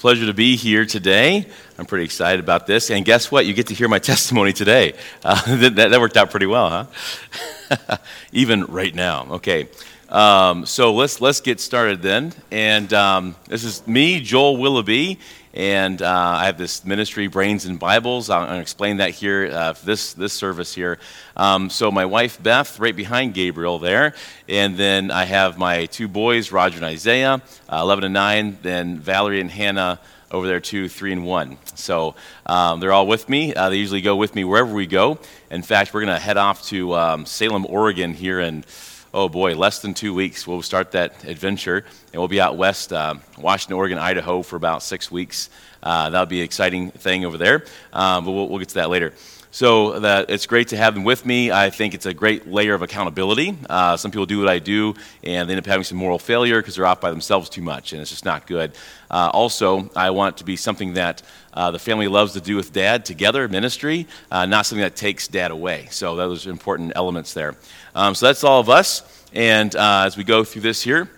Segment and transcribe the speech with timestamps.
[0.00, 1.46] pleasure to be here today.
[1.78, 2.90] I'm pretty excited about this.
[2.90, 3.44] And guess what?
[3.44, 4.94] You get to hear my testimony today.
[5.22, 6.88] Uh, that, that, worked out pretty well,
[7.68, 7.96] huh?
[8.32, 9.26] Even right now.
[9.32, 9.68] Okay.
[10.08, 12.32] Um, so let's, let's get started then.
[12.50, 15.18] And um, this is me, Joel Willoughby.
[15.52, 18.30] And uh, I have this ministry, Brains and Bibles.
[18.30, 20.98] I'll, to explain that here, uh, this, this service here.
[21.36, 24.14] Um, so, my wife, Beth, right behind Gabriel there.
[24.48, 28.58] And then I have my two boys, Roger and Isaiah, uh, 11 and 9.
[28.62, 29.98] Then Valerie and Hannah
[30.30, 31.58] over there, too, 3 and 1.
[31.74, 32.14] So,
[32.46, 33.52] um, they're all with me.
[33.52, 35.18] Uh, they usually go with me wherever we go.
[35.50, 38.64] In fact, we're going to head off to um, Salem, Oregon here in
[39.12, 42.92] oh boy, less than two weeks, we'll start that adventure, and we'll be out west,
[42.92, 45.50] uh, Washington, Oregon, Idaho for about six weeks.
[45.82, 48.90] Uh, that'll be an exciting thing over there, um, but we'll, we'll, get to that
[48.90, 49.12] later.
[49.52, 51.50] So that it's great to have them with me.
[51.50, 53.58] I think it's a great layer of accountability.
[53.68, 56.60] Uh, some people do what I do, and they end up having some moral failure
[56.60, 58.76] because they're off by themselves too much, and it's just not good.
[59.10, 62.54] Uh, also, I want it to be something that uh, the family loves to do
[62.54, 65.88] with dad together, ministry, uh, not something that takes dad away.
[65.90, 67.56] So those are important elements there.
[67.96, 69.02] Um, so that's all of us.
[69.32, 71.10] And uh, as we go through this here,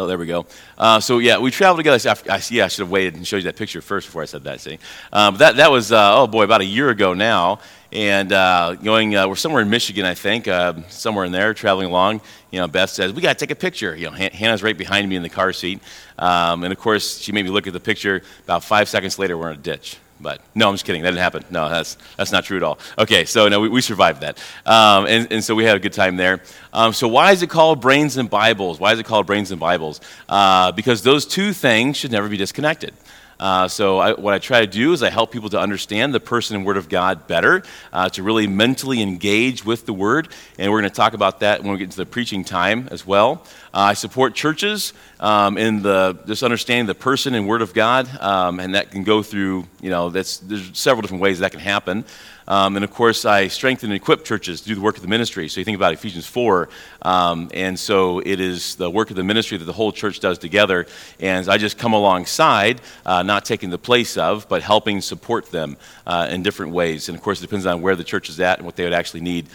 [0.00, 0.46] Oh, there we go.
[0.78, 2.16] Uh, so yeah, we traveled together.
[2.30, 2.62] I, see.
[2.62, 4.58] I should have waited and showed you that picture first before I said that.
[4.58, 4.78] See,
[5.12, 7.60] um, that that was uh, oh boy, about a year ago now,
[7.92, 9.14] and uh, going.
[9.14, 12.22] Uh, we're somewhere in Michigan, I think, uh, somewhere in there, traveling along.
[12.50, 13.94] You know, Beth says we got to take a picture.
[13.94, 15.82] You know, Hannah's right behind me in the car seat,
[16.18, 18.22] um, and of course, she made me look at the picture.
[18.44, 19.98] About five seconds later, we're in a ditch.
[20.20, 21.02] But no, I'm just kidding.
[21.02, 21.44] That didn't happen.
[21.50, 22.78] No, that's, that's not true at all.
[22.98, 24.38] Okay, so no, we, we survived that.
[24.66, 26.42] Um, and, and so we had a good time there.
[26.72, 28.78] Um, so why is it called Brains and Bibles?
[28.78, 30.00] Why is it called Brains and Bibles?
[30.28, 32.92] Uh, because those two things should never be disconnected.
[33.40, 36.20] Uh, so, I, what I try to do is I help people to understand the
[36.20, 40.28] person and Word of God better, uh, to really mentally engage with the Word.
[40.58, 43.06] And we're going to talk about that when we get into the preaching time as
[43.06, 43.42] well.
[43.72, 48.08] Uh, I support churches um, in the just understanding the person and Word of God,
[48.20, 51.60] um, and that can go through, you know, that's, there's several different ways that can
[51.60, 52.04] happen.
[52.50, 55.08] Um, and of course, I strengthen and equip churches to do the work of the
[55.08, 55.48] ministry.
[55.48, 56.68] So you think about Ephesians 4.
[57.02, 60.36] Um, and so it is the work of the ministry that the whole church does
[60.36, 60.86] together.
[61.20, 65.76] And I just come alongside, uh, not taking the place of, but helping support them
[66.08, 67.08] uh, in different ways.
[67.08, 68.94] And of course, it depends on where the church is at and what they would
[68.94, 69.46] actually need.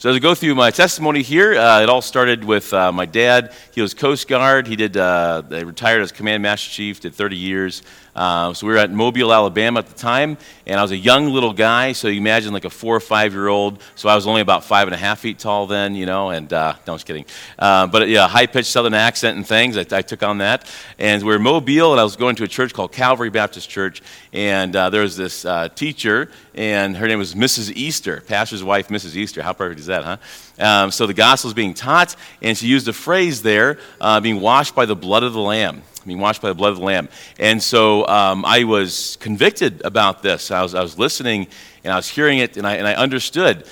[0.00, 3.04] So as I go through my testimony here, uh, it all started with uh, my
[3.04, 3.52] dad.
[3.74, 4.66] He was Coast Guard.
[4.66, 4.96] He did.
[4.96, 7.00] Uh, retired as Command Master Chief.
[7.00, 7.82] Did 30 years.
[8.14, 11.28] Uh, so we were at Mobile, Alabama at the time, and I was a young
[11.28, 11.92] little guy.
[11.92, 13.82] So you imagine like a four or five year old.
[13.94, 16.30] So I was only about five and a half feet tall then, you know.
[16.30, 17.24] And uh, no, I'm just kidding.
[17.58, 19.76] Uh, but yeah, high pitched Southern accent and things.
[19.76, 20.70] I, I, took on that.
[20.98, 23.70] And we were in Mobile, and I was going to a church called Calvary Baptist
[23.70, 27.72] Church, and there was this teacher and her name was Mrs.
[27.74, 29.16] Easter, pastor's wife, Mrs.
[29.16, 29.42] Easter.
[29.42, 30.16] How perfect is that, huh?
[30.58, 34.40] Um, so the gospel is being taught, and she used a phrase there, uh, being
[34.40, 35.82] washed by the blood of the Lamb.
[36.06, 37.08] Being washed by the blood of the Lamb.
[37.38, 40.50] And so um, I was convicted about this.
[40.50, 41.46] I was, I was listening,
[41.84, 43.64] and I was hearing it, and I, and I understood.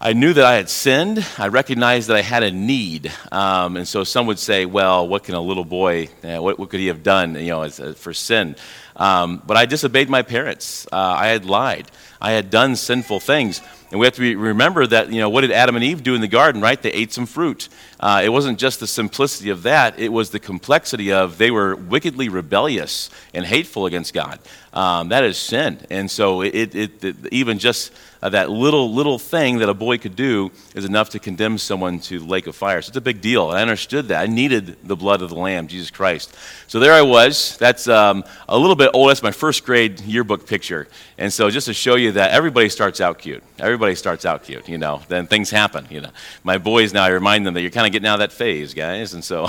[0.00, 1.24] I knew that I had sinned.
[1.38, 3.10] I recognized that I had a need.
[3.32, 6.68] Um, and so some would say, well, what can a little boy, uh, what, what,
[6.68, 8.56] could he have done you know, as, uh, for sin?
[8.96, 10.86] Um, but I disobeyed my parents.
[10.92, 11.90] Uh, I had lied.
[12.20, 13.62] I had done sinful things.
[13.94, 16.16] And we have to be, remember that, you know, what did Adam and Eve do
[16.16, 16.82] in the garden, right?
[16.82, 17.68] They ate some fruit.
[18.00, 21.76] Uh, it wasn't just the simplicity of that, it was the complexity of they were
[21.76, 24.40] wickedly rebellious and hateful against God.
[24.74, 25.78] Um, that is sin.
[25.88, 27.92] And so it, it, it even just
[28.24, 31.98] uh, that little, little thing that a boy could do is enough to condemn someone
[32.00, 32.80] to the lake of fire.
[32.80, 33.48] So it's a big deal.
[33.48, 34.22] I understood that.
[34.22, 36.34] I needed the blood of the Lamb, Jesus Christ.
[36.66, 37.58] So there I was.
[37.58, 39.10] That's um, a little bit old.
[39.10, 40.88] That's my first grade yearbook picture.
[41.18, 43.42] And so just to show you that everybody starts out cute.
[43.58, 45.02] Everybody starts out cute, you know.
[45.06, 46.10] Then things happen, you know.
[46.42, 48.72] My boys now, I remind them that you're kind of getting out of that phase,
[48.72, 49.12] guys.
[49.12, 49.48] And so,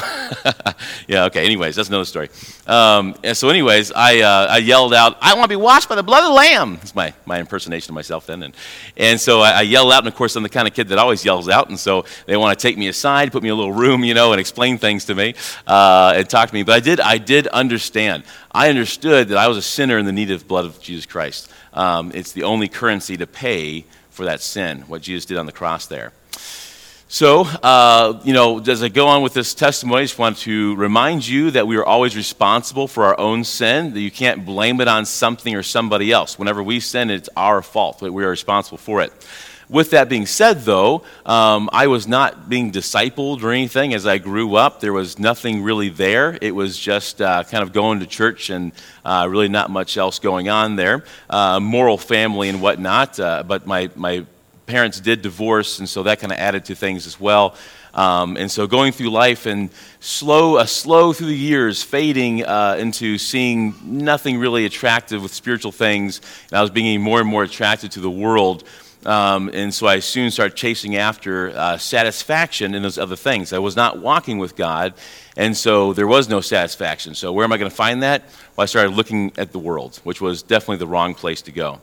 [1.08, 1.46] yeah, okay.
[1.46, 2.30] Anyways, that's another story.
[2.68, 5.96] Um, and so, anyways, I, uh, I yelled out, I want to be washed by
[5.96, 6.76] the blood of the Lamb.
[6.76, 8.44] That's my, my impersonation of myself then.
[8.44, 8.56] And
[8.98, 10.98] and so I, I yell out, and of course, I'm the kind of kid that
[10.98, 11.70] always yells out.
[11.70, 14.14] And so they want to take me aside, put me in a little room, you
[14.14, 15.36] know, and explain things to me
[15.68, 16.64] uh, and talk to me.
[16.64, 18.24] But I did, I did understand.
[18.52, 21.06] I understood that I was a sinner in the need of the blood of Jesus
[21.06, 21.52] Christ.
[21.74, 25.52] Um, it's the only currency to pay for that sin, what Jesus did on the
[25.52, 26.14] cross there.
[27.08, 30.76] So, uh, you know, as I go on with this testimony, I just want to
[30.76, 34.82] remind you that we are always responsible for our own sin, that you can't blame
[34.82, 36.40] it on something or somebody else.
[36.40, 39.14] Whenever we sin, it's our fault, that we are responsible for it.
[39.70, 44.18] With that being said, though, um, I was not being discipled or anything as I
[44.18, 44.80] grew up.
[44.80, 46.38] There was nothing really there.
[46.42, 48.72] It was just uh, kind of going to church and
[49.04, 51.04] uh, really not much else going on there.
[51.30, 53.20] Uh, moral family and whatnot.
[53.20, 54.26] Uh, but my, my
[54.66, 57.56] parents did divorce, and so that kind of added to things as well.
[57.94, 59.70] Um, and so going through life and
[60.02, 65.72] slow, uh, slow through the years, fading uh, into seeing nothing really attractive with spiritual
[65.72, 66.20] things,
[66.50, 68.66] and I was being more and more attracted to the world.
[69.06, 73.54] Um, and so I soon started chasing after uh, satisfaction in those other things.
[73.54, 74.96] I was not walking with God,
[75.38, 77.14] and so there was no satisfaction.
[77.14, 78.24] So where am I going to find that?
[78.56, 81.82] Well, I started looking at the world, which was definitely the wrong place to go.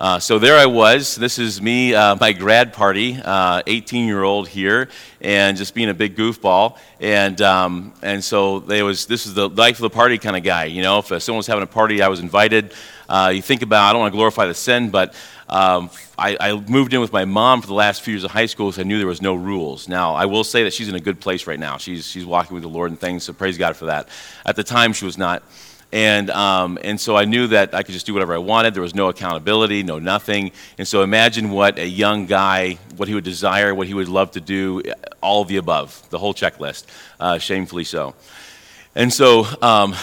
[0.00, 1.14] Uh, so there I was.
[1.14, 4.88] This is me, uh, my grad party, 18 uh, year old here,
[5.20, 6.78] and just being a big goofball.
[7.00, 10.42] And, um, and so they was, this is the life of the party kind of
[10.42, 10.64] guy.
[10.64, 12.72] You know, if uh, someone was having a party, I was invited.
[13.10, 15.12] Uh, you think about, I don't want to glorify the sin, but
[15.50, 18.46] um, I, I, moved in with my mom for the last few years of high
[18.46, 19.86] school because I knew there was no rules.
[19.86, 21.76] Now, I will say that she's in a good place right now.
[21.76, 24.08] She's, she's walking with the Lord and things, so praise God for that.
[24.46, 25.42] At the time, she was not.
[25.92, 28.74] And, um, and so I knew that I could just do whatever I wanted.
[28.74, 30.52] There was no accountability, no nothing.
[30.78, 34.30] And so imagine what a young guy, what he would desire, what he would love
[34.32, 34.82] to do,
[35.20, 36.84] all of the above, the whole checklist,
[37.18, 38.14] uh, shamefully so.
[38.94, 39.94] And so um,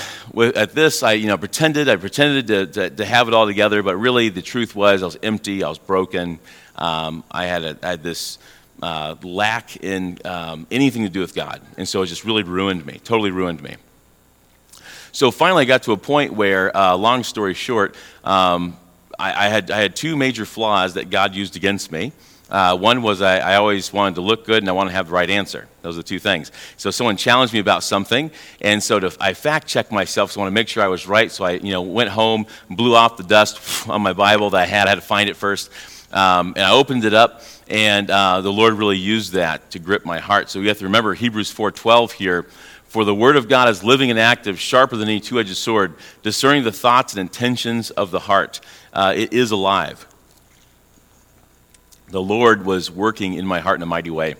[0.55, 3.83] at this, I you know, pretended, I pretended to, to, to, have it all together,
[3.83, 6.39] but really the truth was I was empty, I was broken.
[6.75, 8.39] Um, I, had a, I had this
[8.81, 11.61] uh, lack in um, anything to do with God.
[11.77, 13.75] And so it just really ruined me, totally ruined me.
[15.11, 18.77] So finally, I got to a point where, uh, long story short, um,
[19.17, 22.11] I, I, had, I had two major flaws that God used against me.
[22.49, 25.07] Uh, one was I, I, always wanted to look good and I wanted to have
[25.07, 25.67] the right answer.
[25.81, 26.51] Those are the two things.
[26.77, 28.31] So someone challenged me about something,
[28.61, 31.07] and so to, I fact checked myself, so I want to make sure I was
[31.07, 31.29] right.
[31.29, 34.65] So I you know, went home, blew off the dust on my Bible that I
[34.65, 34.87] had.
[34.87, 35.69] I had to find it first.
[36.11, 40.05] Um, and I opened it up, and uh, the Lord really used that to grip
[40.05, 40.49] my heart.
[40.49, 42.45] So we have to remember Hebrews 4.12 here
[42.97, 45.93] for the word of God is living and active, sharper than any two edged sword,
[46.23, 48.59] discerning the thoughts and intentions of the heart.
[48.91, 50.07] Uh, it is alive.
[52.07, 54.33] The Lord was working in my heart in a mighty way.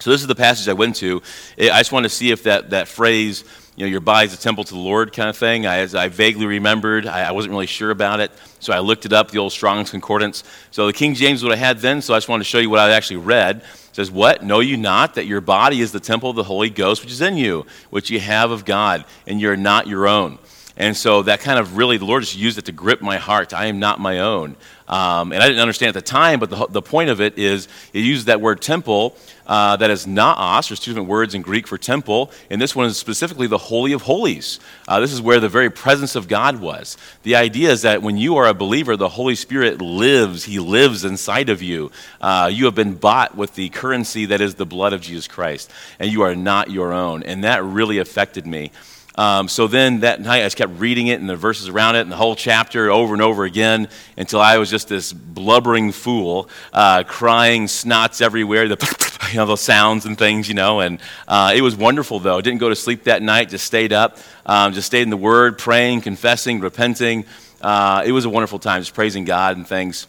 [0.00, 1.22] So, this is the passage I went to.
[1.58, 3.42] I just want to see if that, that phrase,
[3.74, 5.94] you know, your body is a temple to the Lord kind of thing, I, as
[5.94, 8.30] I vaguely remembered, I, I, wasn't really sure about it.
[8.60, 10.44] So, I looked it up, the old Strong's Concordance.
[10.72, 12.58] So, the King James is what I had then, so I just wanted to show
[12.58, 13.64] you what I actually read
[13.98, 14.44] says, What?
[14.44, 17.20] Know you not that your body is the temple of the Holy Ghost, which is
[17.20, 20.38] in you, which you have of God, and you're not your own.
[20.78, 23.52] And so that kind of really, the Lord just used it to grip my heart.
[23.52, 24.56] I am not my own.
[24.86, 27.68] Um, and I didn't understand at the time, but the, the point of it is
[27.92, 29.16] it uses that word temple
[29.46, 30.68] uh, that is naos.
[30.68, 33.92] There's two different words in Greek for temple, and this one is specifically the Holy
[33.92, 34.60] of Holies.
[34.86, 36.96] Uh, this is where the very presence of God was.
[37.24, 40.44] The idea is that when you are a believer, the Holy Spirit lives.
[40.44, 41.90] He lives inside of you.
[42.20, 45.70] Uh, you have been bought with the currency that is the blood of Jesus Christ,
[45.98, 47.24] and you are not your own.
[47.24, 48.70] And that really affected me.
[49.18, 52.02] Um, so then that night I just kept reading it and the verses around it
[52.02, 56.48] and the whole chapter over and over again until I was just this blubbering fool,
[56.72, 60.78] uh, crying snots everywhere, the, you know, the sounds and things, you know.
[60.78, 62.40] And uh, it was wonderful though.
[62.40, 65.58] Didn't go to sleep that night, just stayed up, um, just stayed in the Word,
[65.58, 67.26] praying, confessing, repenting.
[67.60, 70.06] Uh, it was a wonderful time, just praising God and things.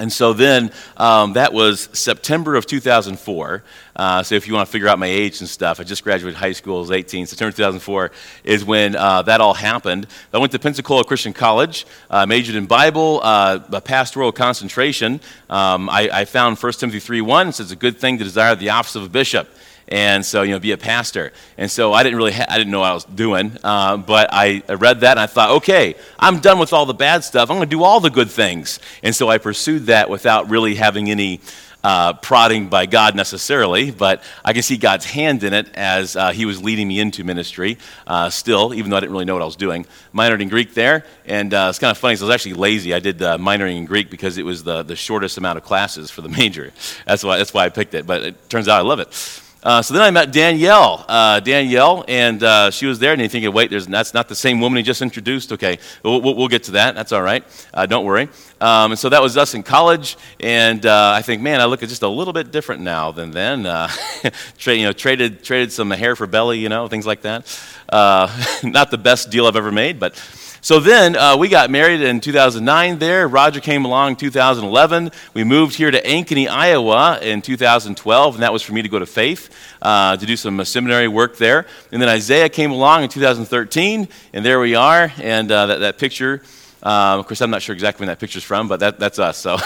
[0.00, 3.62] And so then um, that was September of 2004.
[3.94, 6.38] Uh, so if you want to figure out my age and stuff, I just graduated
[6.38, 7.26] high school, I was 18.
[7.26, 8.10] September 2004
[8.44, 10.06] is when uh, that all happened.
[10.32, 15.20] I went to Pensacola Christian College, uh, majored in Bible, uh, a pastoral concentration.
[15.50, 18.70] Um, I, I, found 1 Timothy 3.1 says it's a good thing to desire the
[18.70, 19.48] office of a bishop
[19.90, 21.32] and so you know be a pastor.
[21.58, 24.28] And so i didn't really ha- i didn't know what i was doing uh, but
[24.32, 27.50] I, I, read that and i thought okay i'm done with all the bad stuff.
[27.50, 28.80] I'm going to do all the good things.
[29.02, 31.40] And so i pursued that without really having any
[31.82, 36.30] uh, prodding by god necessarily but i can see god's hand in it as uh,
[36.30, 39.42] he was leading me into ministry uh, still even though i didn't really know what
[39.42, 39.86] i was doing.
[40.14, 42.92] Minored in greek there and uh, it's kind of funny so i was actually lazy.
[42.92, 46.10] I did uh, minoring in greek because it was the, the shortest amount of classes
[46.10, 46.72] for the major.
[47.06, 49.82] That's why, that's why i picked it but it turns out i love it uh,
[49.82, 53.12] so then I met Danielle, uh, Danielle, and uh, she was there.
[53.12, 55.52] And you thinking, wait, that's not the same woman he just introduced.
[55.52, 56.94] Okay, we'll, we'll get to that.
[56.94, 57.44] That's all right.
[57.74, 58.28] Uh, don't worry.
[58.60, 60.16] Um, and so that was us in college.
[60.40, 63.66] And uh, I think, man, I look just a little bit different now than then.
[63.66, 63.88] Uh,
[64.58, 67.44] tra- you know, traded traded some hair for belly, you know, things like that.
[68.62, 70.14] not the best deal I've ever made, but
[70.62, 73.26] so then uh, we got married in 2009 there.
[73.26, 75.10] Roger came along in 2011.
[75.32, 78.98] We moved here to Ankeny, Iowa in 2012, and that was for me to go
[78.98, 79.48] to Faith
[79.80, 81.66] uh, to do some uh, seminary work there.
[81.92, 85.12] And then Isaiah came along in 2013, and there we are.
[85.18, 86.42] And uh, that, that picture
[86.82, 89.36] Um, of course, I'm not sure exactly when that picture's from, but that, that's us.
[89.36, 89.58] So,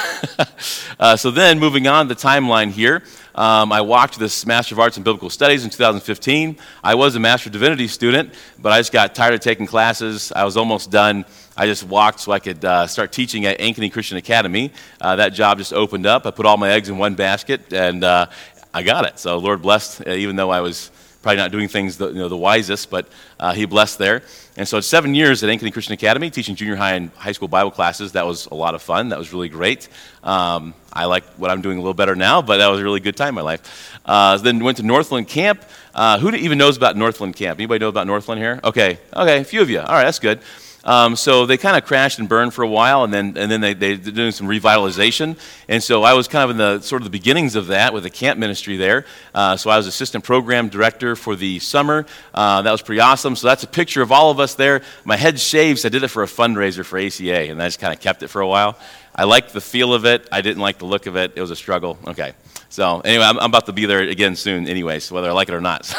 [0.99, 4.97] uh, so then moving on the timeline here, um, I walked this Master of Arts
[4.97, 6.57] in Biblical Studies in 2015.
[6.85, 10.31] I was a Master of Divinity student, but I just got tired of taking classes.
[10.37, 11.25] I was almost done.
[11.57, 14.71] I just walked so I could uh, start teaching at Ankeny Christian Academy.
[15.00, 16.26] Uh, that job just opened up.
[16.26, 18.26] I put all my eggs in one basket, and uh,
[18.73, 19.19] I got it.
[19.19, 22.29] So Lord blessed, uh, even though I was probably not doing things the, you know,
[22.29, 23.09] the wisest, but
[23.41, 24.23] uh, he blessed there.
[24.57, 27.49] And so it's seven years at Ankeny Christian Academy teaching junior high and high school
[27.49, 28.13] Bible classes.
[28.13, 29.09] That was a lot of fun.
[29.09, 29.89] That was really great.
[30.23, 33.01] Um, I like what I'm doing a little better now, but that was a really
[33.01, 33.99] good time in my life.
[34.05, 35.65] Uh, then went to Northland Camp.
[35.93, 37.59] Uh, who even knows about Northland Camp?
[37.59, 38.61] Anybody know about Northland here?
[38.63, 39.81] Okay, okay, a few of you.
[39.81, 40.41] All right, that's good.
[40.85, 43.61] Um, so they kind of crashed and burned for a while, and then, and then
[43.61, 45.38] they, they, they're doing some revitalization.
[45.69, 48.03] And so I was kind of in the sort of the beginnings of that with
[48.03, 49.07] the camp ministry there.
[49.35, 52.07] Uh, so I was assistant program director for the summer.
[52.35, 53.35] Uh, that was pretty awesome.
[53.35, 54.83] So that's a picture of all of us there.
[55.05, 55.85] My head shaves.
[55.85, 58.29] I did it for a fundraiser for ACA, and I just kind of kept it
[58.29, 58.79] for a while.
[59.14, 60.29] I liked the feel of it.
[60.31, 61.33] I didn't like the look of it.
[61.37, 61.99] It was a struggle.
[62.07, 62.35] Okay.
[62.75, 65.54] So anyway, I'm, I'm about to be there again soon, anyways, whether I like it
[65.54, 65.95] or not.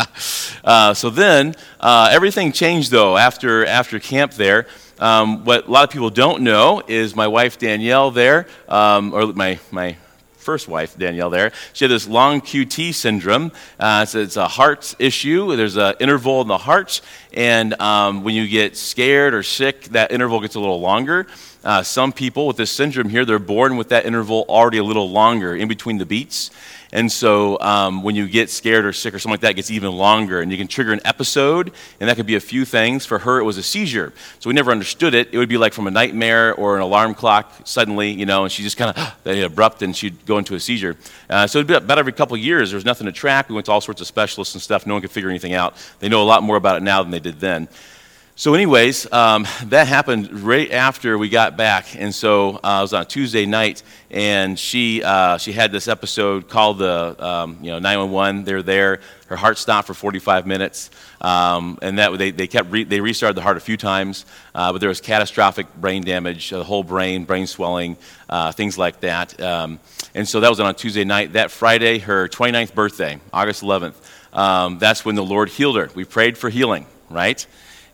[0.64, 4.66] uh, so then uh, everything changed though after after camp there.
[4.98, 9.26] Um, what a lot of people don't know is my wife Danielle there, um, or
[9.34, 9.98] my my
[10.38, 11.52] first wife, Danielle, there.
[11.74, 13.52] She had this long QT syndrome.
[13.78, 15.54] Uh, so it's a heart issue.
[15.54, 17.02] There's an interval in the heart,
[17.34, 21.26] and um, when you get scared or sick, that interval gets a little longer.
[21.66, 25.10] Uh, some people with this syndrome here, they're born with that interval already a little
[25.10, 26.52] longer in between the beats.
[26.92, 29.72] And so um, when you get scared or sick or something like that, it gets
[29.72, 30.40] even longer.
[30.40, 33.04] And you can trigger an episode, and that could be a few things.
[33.04, 34.12] For her, it was a seizure.
[34.38, 35.30] So we never understood it.
[35.32, 38.52] It would be like from a nightmare or an alarm clock suddenly, you know, and
[38.52, 40.96] she just kind of, abrupt, and she'd go into a seizure.
[41.28, 42.70] Uh, so it'd be about every couple of years.
[42.70, 43.48] There was nothing to track.
[43.48, 44.86] We went to all sorts of specialists and stuff.
[44.86, 45.74] No one could figure anything out.
[45.98, 47.66] They know a lot more about it now than they did then.
[48.38, 52.92] So, anyways, um, that happened right after we got back, and so uh, it was
[52.92, 57.70] on a Tuesday night, and she uh, she had this episode called the um, you
[57.70, 58.44] know 911.
[58.44, 59.00] They're there.
[59.28, 60.90] Her heart stopped for 45 minutes,
[61.22, 64.70] um, and that they, they kept re- they restarted the heart a few times, uh,
[64.70, 67.96] but there was catastrophic brain damage, the whole brain, brain swelling,
[68.28, 69.40] uh, things like that.
[69.40, 69.80] Um,
[70.14, 71.32] and so that was on a Tuesday night.
[71.32, 73.94] That Friday, her 29th birthday, August 11th.
[74.34, 75.88] Um, that's when the Lord healed her.
[75.94, 77.46] We prayed for healing, right?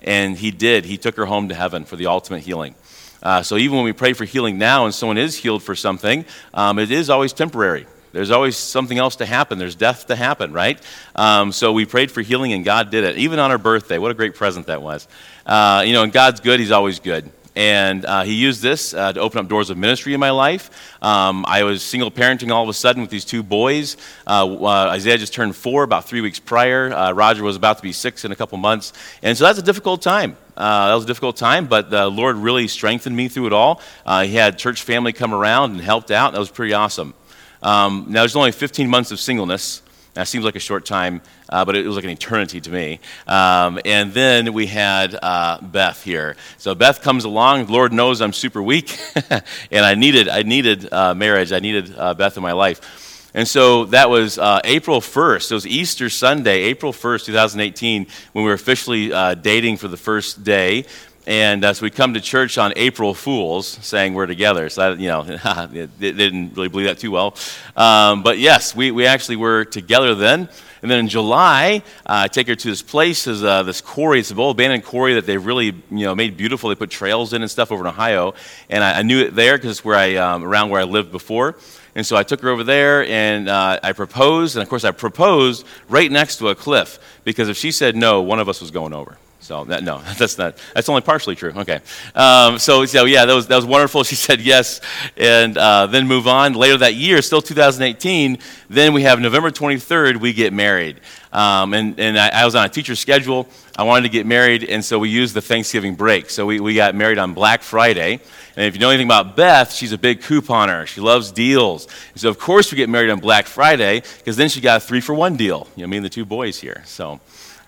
[0.03, 0.85] And he did.
[0.85, 2.75] He took her home to heaven for the ultimate healing.
[3.23, 6.25] Uh, so even when we pray for healing now and someone is healed for something,
[6.53, 7.87] um, it is always temporary.
[8.11, 9.59] There's always something else to happen.
[9.59, 10.79] There's death to happen, right?
[11.15, 13.97] Um, so we prayed for healing and God did it, even on her birthday.
[13.97, 15.09] What a great present that was.
[15.47, 19.13] Uh, you know, and God's good, He's always good and uh, he used this uh,
[19.13, 20.71] to open up doors of ministry in my life.
[21.03, 23.97] Um, I was single parenting all of a sudden with these two boys.
[24.27, 26.93] Uh, uh Isaiah just turned four about three weeks prior.
[26.93, 28.93] Uh, Roger was about to be six in a couple months.
[29.23, 30.37] And so that's a difficult time.
[30.57, 33.81] Uh, that was a difficult time, but the Lord really strengthened me through it all.
[34.07, 36.33] he had church family come around and helped out.
[36.33, 37.15] That was pretty awesome.
[37.63, 39.83] Um, now, there's only 15 months of singleness.
[40.15, 43.01] That seems like a short time, uh, but it was like an eternity to me.
[43.27, 46.37] Um, and then we had uh, Beth here.
[46.59, 47.69] So Beth comes along.
[47.69, 48.99] Lord knows I'm super weak,
[49.71, 51.53] and I needed I needed uh, marriage.
[51.53, 53.31] I needed uh, Beth in my life.
[53.35, 55.51] And so that was uh, April 1st.
[55.51, 59.97] It was Easter Sunday, April 1st, 2018, when we were officially uh, dating for the
[59.97, 60.85] first day.
[61.27, 64.69] And uh, so we come to church on April Fools, saying we're together.
[64.69, 65.23] So, I, you know,
[65.71, 67.37] they didn't really believe that too well.
[67.77, 70.49] Um, but yes, we, we actually were together then.
[70.83, 74.19] And then in July, uh, I take her to this place, is uh, this quarry.
[74.19, 76.71] It's an old abandoned quarry that they've really, you know, made beautiful.
[76.71, 78.35] They put trails in and stuff over in Ohio.
[78.69, 81.13] And I, I knew it there because it's where I, um, around where I lived
[81.13, 81.57] before.
[81.95, 84.57] And so I took her over there and uh, I proposed.
[84.57, 88.23] And of course, I proposed right next to a cliff because if she said no,
[88.23, 89.17] one of us was going over.
[89.43, 90.57] So that, no, that's not.
[90.75, 91.53] That's only partially true.
[91.55, 91.81] Okay.
[92.15, 94.05] Um, so, so yeah, that was that was wonderful.
[94.13, 94.83] She said yes,
[95.17, 96.53] and uh, then move on.
[96.53, 98.39] Later that year, still 2018.
[98.69, 100.19] Then we have November 23rd.
[100.19, 101.01] We get married,
[101.33, 103.49] um, and and I, I, was on a teacher schedule.
[103.77, 106.29] I wanted to get married, and so we used the Thanksgiving break.
[106.29, 108.21] So we, we got married on Black Friday.
[108.55, 110.87] And if you know anything about Beth, she's a big couponer.
[110.87, 111.89] She loves deals.
[112.13, 114.85] And so of course we get married on Black Friday because then she got a
[114.85, 115.69] three for one deal.
[115.75, 116.83] You know, me and the two boys here.
[116.85, 117.19] So.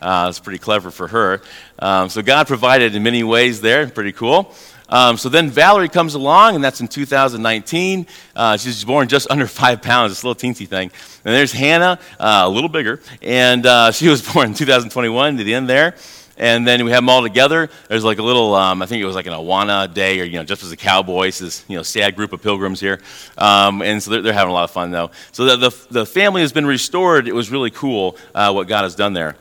[0.05, 1.41] Uh, it's pretty clever for her.
[1.79, 3.89] Um, so God provided in many ways there.
[3.89, 4.55] Pretty cool.
[4.87, 8.07] Um, so then Valerie comes along, and that's in 2019.
[8.37, 10.91] Uh, she's born just under five pounds, this little teensy thing.
[11.25, 15.45] And there's Hannah, uh, a little bigger, and uh, she was born in 2021 to
[15.45, 15.97] the end there.
[16.37, 17.71] And then we have them all together.
[17.89, 20.37] There's like a little, um, I think it was like an Awana day, or you
[20.37, 21.29] know, just as a cowboy.
[21.29, 23.01] It's this you know sad group of pilgrims here,
[23.39, 25.13] um, and so they're, they're, having a lot of fun though.
[25.31, 27.29] So the, the, the family has been restored.
[27.29, 29.37] It was really cool uh, what God has done there.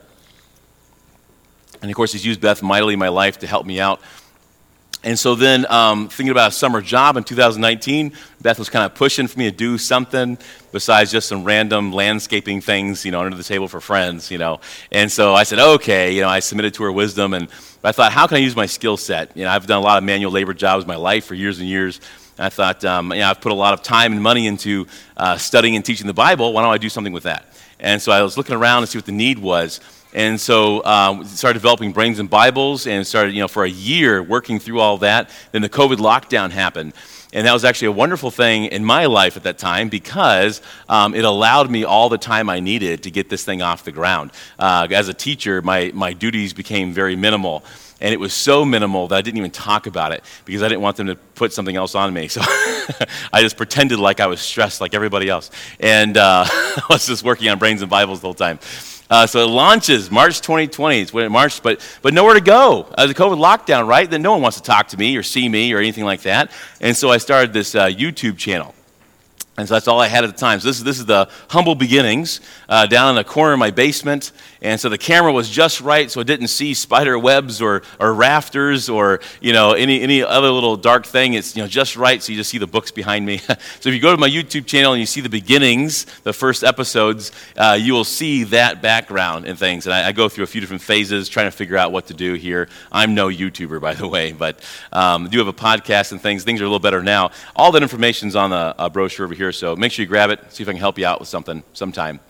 [1.84, 4.02] And of course, He's used Beth mightily in my life to help me out
[5.06, 8.96] And so then, um, thinking about a summer job in 2019, Beth was kind of
[8.96, 10.38] pushing for me to do something
[10.72, 14.62] besides just some random landscaping things, you know, under the table for friends, you know.
[14.94, 17.50] And so I said, okay, you know, I submitted to her wisdom, and
[17.84, 19.36] I thought, how can I use my skill set?
[19.36, 21.60] You know, I've done a lot of manual labor jobs in my life for years
[21.60, 22.00] and years.
[22.38, 24.88] And I thought, um, you know, I've put a lot of time and money into
[25.18, 26.54] uh, studying and teaching the Bible.
[26.54, 27.46] Why don't I do something with that?
[27.78, 29.82] And so I was looking around to see what the need was.
[30.14, 34.22] And so um, started developing Brains and Bibles and started, you know, for a year
[34.22, 35.30] working through all that.
[35.52, 36.94] Then the COVID lockdown happened.
[37.34, 41.16] And that was actually a wonderful thing in my life at that time because um,
[41.16, 44.32] it allowed me all the time I needed to get this thing off the ground.
[44.60, 47.64] Uh, as a teacher, my, my duties became very minimal.
[48.00, 50.82] And it was so minimal that I didn't even talk about it because I didn't
[50.82, 52.30] want them to put something else on me.
[52.34, 52.42] So
[53.32, 55.50] I just pretended like I was stressed like everybody else.
[55.80, 58.60] And uh, I was just working on Brains and Bibles the whole time.
[59.14, 61.00] Uh, so it launches March 2020.
[61.00, 62.88] It's when it marched, but, but nowhere to go.
[62.98, 64.10] Uh, the COVID lockdown, right?
[64.10, 66.50] Then no one wants to talk to me or see me or anything like that.
[66.82, 68.74] And so I started this uh, YouTube channel.
[69.56, 70.60] And so that's all I had at the time.
[70.60, 73.70] So this is, this is the humble beginnings uh, down in the corner of my
[73.70, 74.32] basement.
[74.64, 78.16] And so the camera was just right so it didn't see spider webs or, or
[78.16, 81.36] rafters or, you know, any, any other little dark thing.
[81.36, 83.38] It's, you know, just right so you just see the books behind me.
[83.80, 86.64] so if you go to my YouTube channel and you see the beginnings, the first
[86.64, 89.86] episodes, uh, you will see that background and things.
[89.86, 92.14] And I, I, go through a few different phases trying to figure out what to
[92.16, 92.70] do here.
[92.92, 94.60] I'm no YouTuber, by the way, but
[94.92, 96.44] um, I do have a podcast and things.
[96.44, 97.32] Things are a little better now.
[97.56, 100.30] All that information's on the uh, brochure over here here, so make sure you grab
[100.30, 102.22] it, see if I can help you out with something sometime.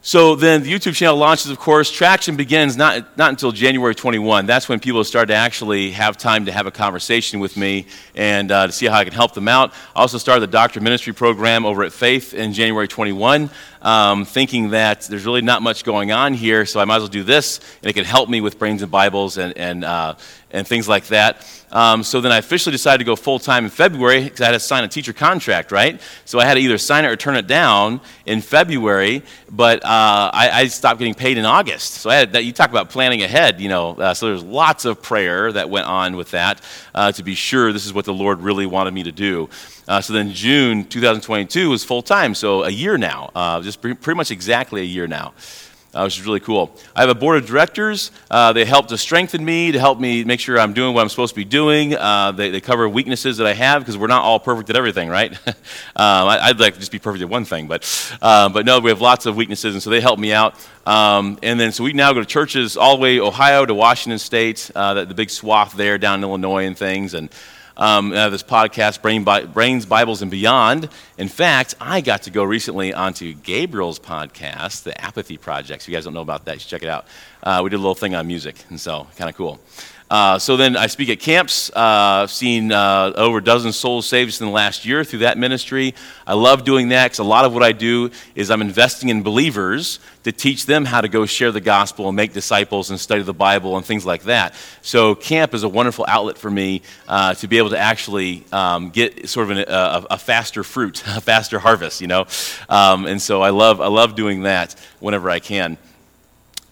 [0.00, 1.90] So then the YouTube channel launches, of course.
[1.90, 4.46] Traction begins not, not until January 21.
[4.46, 8.52] That's when people start to actually have time to have a conversation with me and
[8.52, 9.72] uh, to see how I can help them out.
[9.96, 13.50] I also started the Doctor Ministry program over at Faith in January 21,
[13.82, 17.08] um, thinking that there's really not much going on here, so I might as well
[17.08, 20.14] do this, and it can help me with Brains and Bibles and, and, uh,
[20.50, 21.46] and things like that.
[21.70, 24.52] Um, so then I officially decided to go full time in February because I had
[24.52, 26.00] to sign a teacher contract, right?
[26.24, 30.30] So I had to either sign it or turn it down in February, but uh,
[30.32, 31.94] I, I, stopped getting paid in August.
[31.94, 32.44] So I had that.
[32.44, 33.90] You talk about planning ahead, you know.
[33.94, 36.62] Uh, so there's lots of prayer that went on with that
[36.94, 39.50] uh, to be sure this is what the Lord really wanted me to do.
[39.86, 44.14] Uh, so then June 2022 was full time, so a year now, uh, just pretty
[44.14, 45.32] much exactly a year now
[45.94, 46.74] uh, which is really cool.
[46.94, 48.10] I have a board of directors.
[48.30, 51.08] Uh, they help to strengthen me, to help me make sure I'm doing what I'm
[51.08, 51.94] supposed to be doing.
[51.94, 55.08] Uh, they, they, cover weaknesses that I have because we're not all perfect at everything,
[55.08, 55.32] right?
[55.46, 55.54] um,
[55.96, 58.90] I, would like to just be perfect at one thing, but, uh, but no, we
[58.90, 60.54] have lots of weaknesses, and so they help me out.
[60.86, 64.18] Um, and then, so we now go to churches all the way Ohio to Washington
[64.18, 67.14] State, uh, the, the, big swath there down in Illinois and things.
[67.14, 67.30] And
[67.78, 70.88] um, uh, this podcast, Brain Bi- Brains, Bibles, and Beyond.
[71.16, 75.82] In fact, I got to go recently onto Gabriel's podcast, The Apathy Project.
[75.82, 77.06] If you guys don't know about that, you should check it out.
[77.42, 79.60] Uh, we did a little thing on music, and so kind of cool.
[80.10, 81.70] Uh, so then I speak at camps.
[81.70, 85.36] Uh, I've seen uh, over a dozen souls saved in the last year through that
[85.36, 85.94] ministry.
[86.26, 89.22] I love doing that because a lot of what I do is I'm investing in
[89.22, 93.22] believers to teach them how to go share the gospel and make disciples and study
[93.22, 94.54] the Bible and things like that.
[94.82, 98.90] So camp is a wonderful outlet for me uh, to be able to actually um,
[98.90, 102.26] get sort of an, a, a, faster fruit, a faster harvest, you know.
[102.68, 105.76] Um, and so I love I love doing that whenever I can.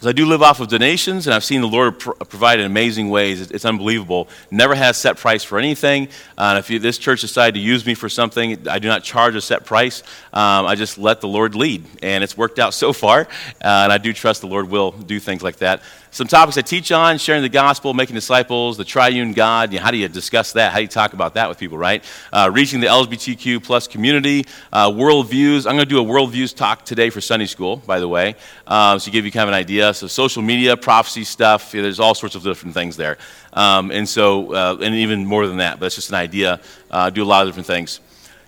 [0.04, 3.40] I do live off of donations, and I've seen the Lord provide in amazing ways.
[3.40, 4.28] It's, it's unbelievable.
[4.50, 6.08] Never has set price for anything.
[6.36, 9.34] Uh, if you, this church decided to use me for something, I do not charge
[9.36, 10.02] a set price.
[10.34, 13.20] Um, I just let the Lord lead, and it's worked out so far.
[13.20, 13.24] Uh,
[13.62, 15.80] and I do trust the Lord will do things like that.
[16.16, 19.70] Some topics I teach on sharing the gospel, making disciples, the triune God.
[19.70, 20.72] You know, how do you discuss that?
[20.72, 22.02] How do you talk about that with people, right?
[22.32, 25.66] Uh, reaching the LGBTQ plus community, uh, worldviews.
[25.66, 28.34] I'm going to do a worldviews talk today for Sunday school, by the way,
[28.66, 29.92] uh, so give you kind of an idea.
[29.92, 33.18] So, social media, prophecy stuff, yeah, there's all sorts of different things there.
[33.52, 36.62] Um, and so, uh, and even more than that, but it's just an idea.
[36.90, 38.00] Uh, do a lot of different things.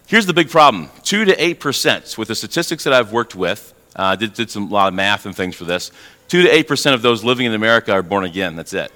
[0.06, 3.74] Here's the big problem 2 to 8% with the statistics that I've worked with.
[3.94, 5.90] Uh, did, did some, a lot of math and things for this.
[6.28, 8.56] 2 to 8% of those living in America are born again.
[8.56, 8.92] That's it.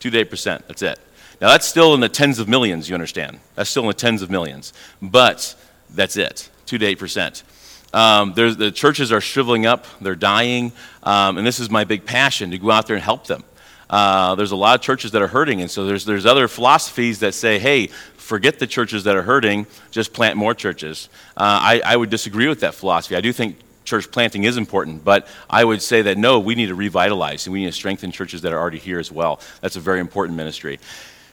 [0.00, 0.66] 2 to 8%.
[0.66, 0.98] That's it.
[1.40, 3.40] Now, that's still in the tens of millions, you understand.
[3.54, 4.72] That's still in the tens of millions.
[5.00, 5.54] But
[5.90, 7.42] that's it 2 to 8%.
[7.92, 12.52] Um, the churches are shriveling up, they're dying, um, and this is my big passion
[12.52, 13.42] to go out there and help them.
[13.88, 17.18] Uh, there's a lot of churches that are hurting, and so there's, there's other philosophies
[17.18, 21.08] that say, hey, forget the churches that are hurting, just plant more churches.
[21.36, 23.16] Uh, I, I would disagree with that philosophy.
[23.16, 23.56] I do think
[23.90, 27.52] church planting is important, but I would say that no, we need to revitalize and
[27.52, 29.40] we need to strengthen churches that are already here as well.
[29.60, 30.78] That's a very important ministry.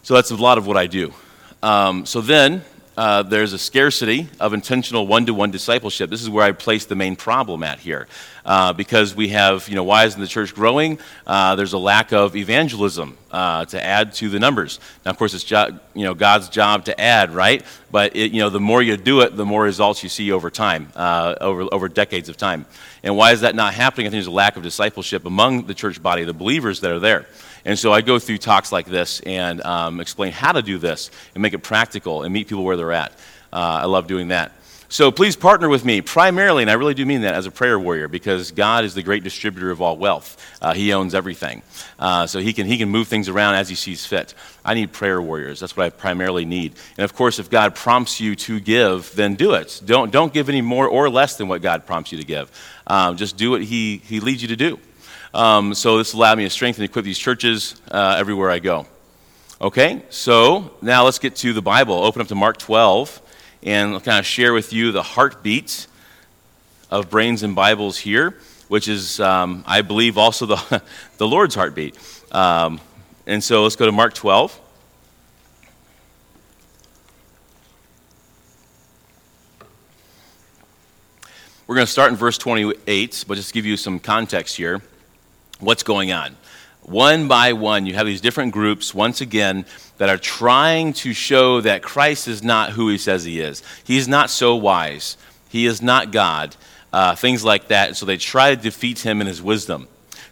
[0.02, 1.14] So that's a lot of what I do.
[1.62, 2.64] Um, so then,
[2.98, 6.10] uh, there's a scarcity of intentional one-to-one discipleship.
[6.10, 8.08] This is where I place the main problem at here,
[8.44, 10.98] uh, because we have, you know, why isn't the church growing?
[11.28, 14.80] Uh, there's a lack of evangelism uh, to add to the numbers.
[15.06, 17.64] Now, of course, it's jo- you know God's job to add, right?
[17.92, 20.50] But it, you know, the more you do it, the more results you see over
[20.50, 22.66] time, uh, over over decades of time.
[23.04, 24.08] And why is that not happening?
[24.08, 27.00] I think there's a lack of discipleship among the church body, the believers that are
[27.00, 27.28] there.
[27.68, 31.12] And so I go through talks like this and um, explain how to do this
[31.36, 33.12] and make it practical and meet people where they're at.
[33.52, 34.54] Uh, I love doing that.
[34.88, 37.78] So please partner with me primarily, and I really do mean that as a prayer
[37.78, 40.42] warrior, because God is the great distributor of all wealth.
[40.62, 41.62] Uh, he owns everything.
[42.00, 44.34] Uh, so he can, he can move things around as he sees fit.
[44.64, 45.60] I need prayer warriors.
[45.60, 46.76] That's what I primarily need.
[46.98, 49.82] And of course, if God prompts you to give, then do it.
[49.84, 52.50] Don't, don't give any more or less than what God prompts you to give.
[52.88, 54.80] Um, just do what he, he leads you to do.
[55.38, 58.88] Um, so this allowed me to strengthen and equip these churches uh, everywhere I go.
[59.62, 61.94] Okay, so now let's get to the Bible.
[61.94, 63.22] Open up to Mark 12,
[63.62, 65.86] and I'll kind of share with you the heartbeat
[66.90, 68.36] of Brains and Bibles here,
[68.68, 70.82] which is, um, I believe, also the,
[71.20, 71.96] the Lord's heartbeat.
[72.32, 72.82] Um,
[73.28, 74.60] and so let's go to Mark 12.
[81.68, 84.82] We're going to start in verse 28, but just to give you some context here
[85.60, 86.36] what's going on.
[86.84, 89.66] One by one, you have these different groups, once again,
[89.98, 93.62] that are trying to show that Christ is not who he says he is.
[93.84, 95.18] He's not so wise.
[95.50, 96.56] He is not God.
[96.94, 97.98] Uh, things like that.
[97.98, 99.88] So they try to defeat him in his wisdom.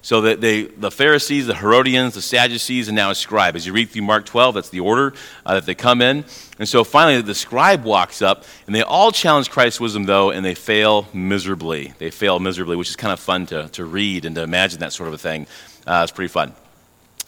[0.05, 3.55] So that they, the Pharisees, the Herodians, the Sadducees, and now a scribe.
[3.55, 6.25] As you read through Mark 12, that's the order uh, that they come in.
[6.59, 10.45] And so finally, the scribe walks up, and they all challenge Christ's wisdom, though, and
[10.45, 11.95] they fail miserably.
[11.97, 14.93] They fail miserably, which is kind of fun to, to read and to imagine that
[14.93, 15.47] sort of a thing.
[15.87, 16.53] Uh, it's pretty fun.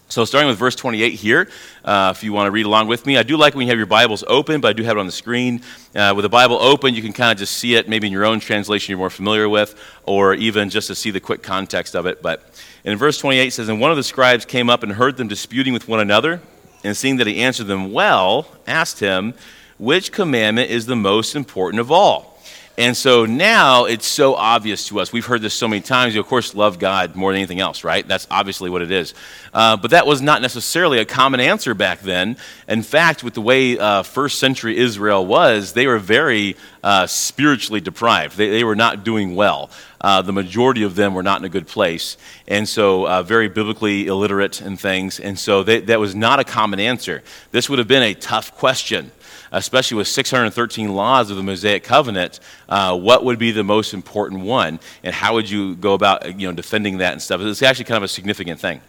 [0.10, 1.50] So, starting with verse 28 here,
[1.84, 3.78] uh, if you want to read along with me, I do like when you have
[3.78, 5.62] your Bibles open, but I do have it on the screen.
[5.93, 8.24] Uh, with the Bible open, you can kind of just see it, maybe in your
[8.24, 12.06] own translation you're more familiar with, or even just to see the quick context of
[12.06, 12.22] it.
[12.22, 12.50] But
[12.86, 15.28] in verse 28, it says, And one of the scribes came up and heard them
[15.28, 16.39] disputing with one another,
[16.86, 19.34] and seeing that he answered them well, asked him,
[19.78, 22.37] Which commandment is the most important of all?
[22.80, 25.12] And so now it's so obvious to us.
[25.12, 26.13] We've heard this so many times.
[26.13, 28.08] You, of course, love God more than anything else, right?
[28.08, 29.16] That's obviously what it is.
[29.52, 32.38] Uh, but that was not necessarily a common answer back then.
[32.68, 37.82] In fact, with the way uh, first century Israel was, they were very uh, spiritually
[37.82, 38.38] deprived.
[38.38, 39.72] They, they, were not doing well.
[40.00, 42.16] Uh, the majority of them were not in a good place.
[42.48, 45.20] And so, uh, very biblically illiterate and things.
[45.20, 47.24] And so, they, that was not a common answer.
[47.50, 49.12] This would have been a tough question
[49.52, 54.42] especially with 613 laws of the Mosaic Covenant, uh, what would be the most important
[54.42, 57.42] one, and how would you go about you know, defending that and stuff?
[57.42, 58.82] It's actually kind of a significant thing.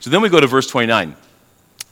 [0.00, 1.16] So then we go to verse 29.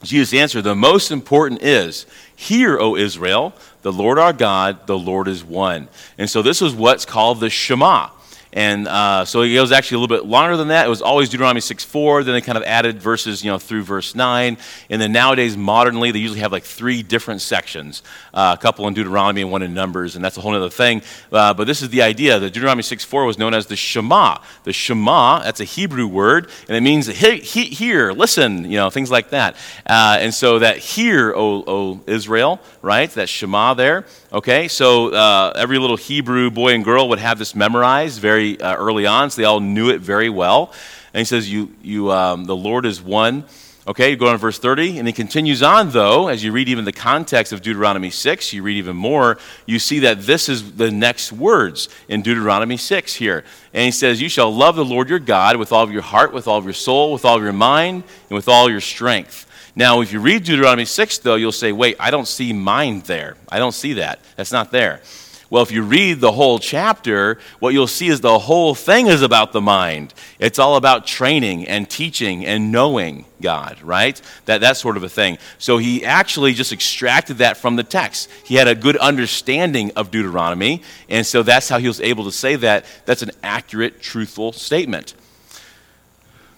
[0.03, 5.27] Jesus answered, The most important is, Hear, O Israel, the Lord our God, the Lord
[5.27, 5.89] is one.
[6.19, 8.11] And so this is what's called the Shema.
[8.53, 10.87] And uh, so it was actually a little bit longer than that.
[10.87, 12.25] It was always Deuteronomy 6 4.
[12.25, 14.57] Then they kind of added verses, you know, through verse 9.
[14.89, 18.95] And then nowadays, modernly, they usually have like three different sections uh, a couple in
[18.95, 20.17] Deuteronomy and one in Numbers.
[20.17, 21.03] And that's a whole other thing.
[21.31, 22.39] Uh, but this is the idea.
[22.39, 24.39] that Deuteronomy 6 4 was known as the Shema.
[24.65, 26.51] The Shema, that's a Hebrew word.
[26.69, 29.57] And it means he, he, hear, listen, you know, things like that.
[29.87, 33.11] Uh, and so that hear, O, o Israel, right?
[33.11, 34.07] That Shema there.
[34.33, 38.77] Okay, so uh, every little Hebrew boy and girl would have this memorized very uh,
[38.77, 40.73] early on, so they all knew it very well.
[41.15, 43.45] And he says, "You, you, um, the Lord is one."
[43.89, 46.69] Okay, you go on to verse 30, and he continues on, though, as you read
[46.69, 50.73] even the context of Deuteronomy 6, you read even more, you see that this is
[50.73, 53.45] the next words in Deuteronomy 6 here.
[53.73, 56.33] And he says, You shall love the Lord your God with all of your heart,
[56.33, 59.47] with all of your soul, with all of your mind, and with all your strength.
[59.77, 63.37] Now, if you read Deuteronomy 6, though, you'll say, wait, I don't see mind there.
[63.49, 64.19] I don't see that.
[64.35, 65.01] That's not there.
[65.49, 69.23] Well, if you read the whole chapter, what you'll see is the whole thing is
[69.23, 70.13] about the mind.
[70.41, 74.21] It's all about training and teaching and knowing God, right?
[74.47, 75.39] That, that sort of a thing.
[75.59, 78.29] So he actually just extracted that from the text.
[78.45, 82.33] He had a good understanding of Deuteronomy, and so that's how he was able to
[82.33, 82.85] say that.
[83.05, 85.15] That's an accurate, truthful statement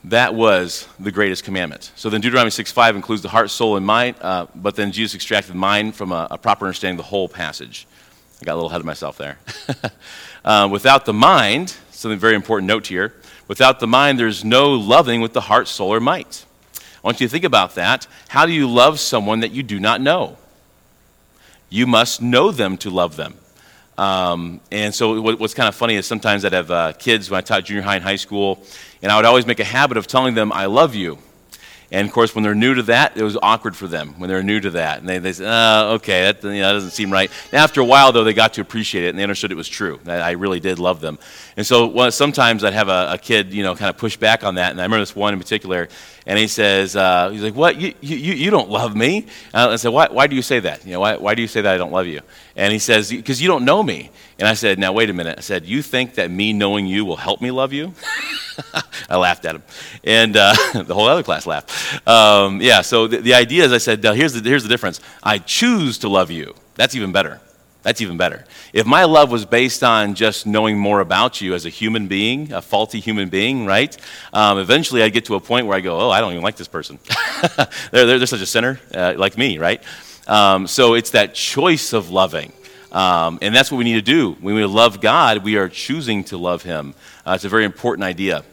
[0.05, 1.93] that was the greatest commandment.
[1.97, 5.55] So then Deuteronomy 6.5 includes the heart, soul, and mind, uh, but then Jesus extracted
[5.55, 7.87] mind from a, a, proper understanding of the whole passage.
[8.41, 9.39] I got a little ahead of myself there.
[10.45, 13.15] uh, without the mind, something very important note here,
[13.49, 16.45] without the mind, there's no loving with the heart, soul, or might.
[16.77, 18.07] I want you to think about that.
[18.29, 20.37] How do you love someone that you do not know?
[21.69, 23.35] You must know them to love them.
[23.97, 27.39] Um, and so what, what's kind of funny is sometimes I'd have uh, kids when
[27.39, 28.63] I taught junior high and high school,
[29.03, 31.19] and I would always make a habit of telling them, I love you.
[31.91, 34.43] And of course, when they're new to that, it was awkward for them when they're
[34.43, 34.99] new to that.
[34.99, 37.31] And they, they said, oh, okay, that, you know, that doesn't seem right.
[37.51, 39.69] And after a while, though, they got to appreciate it and they understood it was
[39.69, 39.99] true.
[40.05, 41.19] That I really did love them.
[41.57, 44.45] And so well, sometimes I'd have a, a, kid, you know, kind of push back
[44.45, 44.71] on that.
[44.71, 45.89] And I remember this one in particular,
[46.27, 49.27] and he says, uh, he's like, what, you, you, you don't love me?
[49.55, 50.85] And I said, why, why do you say that?
[50.85, 52.21] You know, why, why do you say that I don't love you?
[52.59, 54.11] And he says, because you don't know me.
[54.37, 55.39] And I said, now wait a minute.
[55.39, 57.95] I said, you think that me knowing you will help me love you?
[59.09, 59.63] I laughed at him.
[60.03, 62.07] And uh, the whole other class laughed.
[62.07, 65.01] Um, yeah, so the, the, idea is I said, here's the, here's the difference.
[65.23, 66.57] I choose to love you.
[66.75, 67.41] That's even better.
[67.85, 68.45] That's even better.
[68.73, 72.53] If my love was based on just knowing more about you as a human being,
[72.53, 73.97] a faulty human being, right?
[74.33, 76.57] Um, eventually I'd get to a point where I go, oh, I don't even like
[76.57, 76.99] this person.
[77.57, 79.81] they're, they're, they're, such a sinner, uh, like me, right?
[80.29, 82.53] Um, so it's that choice of loving.
[82.93, 84.33] Um, and that's what we need to do.
[84.41, 86.95] When we love God, we are choosing to love Him.
[87.27, 88.45] Uh, it's a very important idea.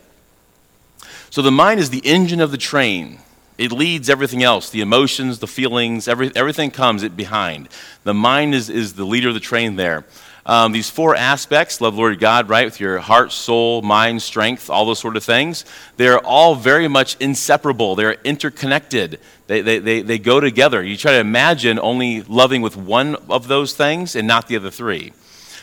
[1.29, 3.19] So the mind is the engine of the train.
[3.57, 7.69] It leads everything else the emotions, the feelings, every, everything comes it behind.
[8.03, 10.05] The mind is, is the leader of the train there.
[10.47, 14.85] Um, these four aspects love Lord God, right, with your heart, soul, mind, strength, all
[14.85, 15.65] those sort of things
[15.97, 17.95] they're all very much inseparable.
[17.95, 20.83] They're interconnected, they, they, they, they go together.
[20.83, 24.71] You try to imagine only loving with one of those things and not the other
[24.71, 25.13] three.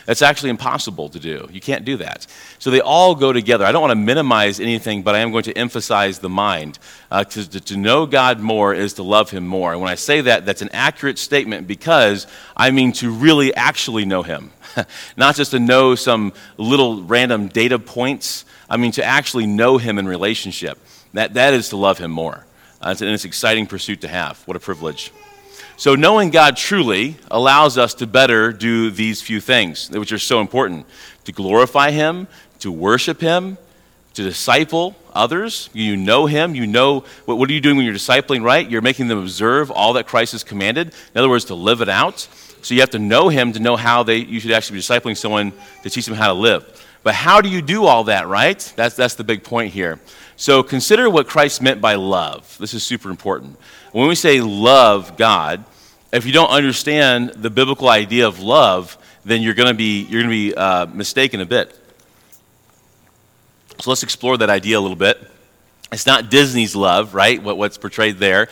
[0.05, 1.47] That's actually impossible to do.
[1.51, 2.27] You can't do that.
[2.59, 3.65] So they all go together.
[3.65, 6.77] I don't want to minimize anything, but I am going to emphasize the mind.
[7.09, 9.71] Uh, to, to know God more is to love Him more.
[9.71, 14.03] And when I say that, that's an accurate statement because I mean to really actually
[14.03, 14.51] know Him.
[15.17, 18.43] Not just to know some little random data points.
[18.69, 20.79] I mean to actually know Him in relationship.
[21.13, 22.45] That, that is to love Him more.
[22.81, 24.41] Uh, and it's an exciting pursuit to have.
[24.45, 25.13] What a privilege.
[25.75, 30.39] So, knowing God truly allows us to better do these few things, which are so
[30.39, 30.85] important
[31.25, 32.27] to glorify Him,
[32.59, 33.57] to worship Him,
[34.13, 35.71] to disciple others.
[35.73, 36.53] You know Him.
[36.53, 38.69] You know what, what are you doing when you're discipling, right?
[38.69, 40.89] You're making them observe all that Christ has commanded.
[40.89, 42.19] In other words, to live it out.
[42.61, 45.17] So, you have to know Him to know how they, you should actually be discipling
[45.17, 46.69] someone to teach them how to live.
[47.01, 48.59] But how do you do all that, right?
[48.77, 49.99] That's, that's the big point here.
[50.35, 52.57] So, consider what Christ meant by love.
[52.59, 53.57] This is super important.
[53.93, 55.63] When we say love God,
[56.11, 60.23] if you don't understand the biblical idea of love, then you're going to be, you're
[60.23, 61.79] going to be uh, mistaken a bit.
[63.79, 65.19] So let's explore that idea a little bit.
[65.91, 67.41] It's not Disney's love, right?
[67.41, 68.49] What, what's portrayed there.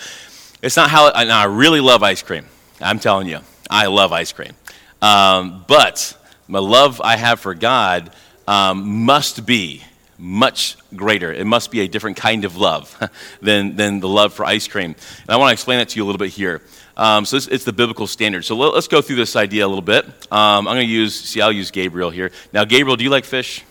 [0.61, 2.45] It's not how, I really love ice cream.
[2.79, 4.53] I'm telling you, I love ice cream.
[5.01, 6.15] Um, but
[6.47, 8.11] the love I have for God
[8.47, 9.81] um, must be
[10.21, 11.33] much greater.
[11.33, 12.95] It must be a different kind of love
[13.41, 14.95] than, than the love for ice cream.
[15.21, 16.61] And I want to explain that to you a little bit here.
[16.95, 18.45] Um, so it's, it's, the biblical standard.
[18.45, 20.05] So let, us go through this idea a little bit.
[20.05, 22.31] Um, I'm going to use, see, I'll use Gabriel here.
[22.53, 23.63] Now, Gabriel, do you like fish?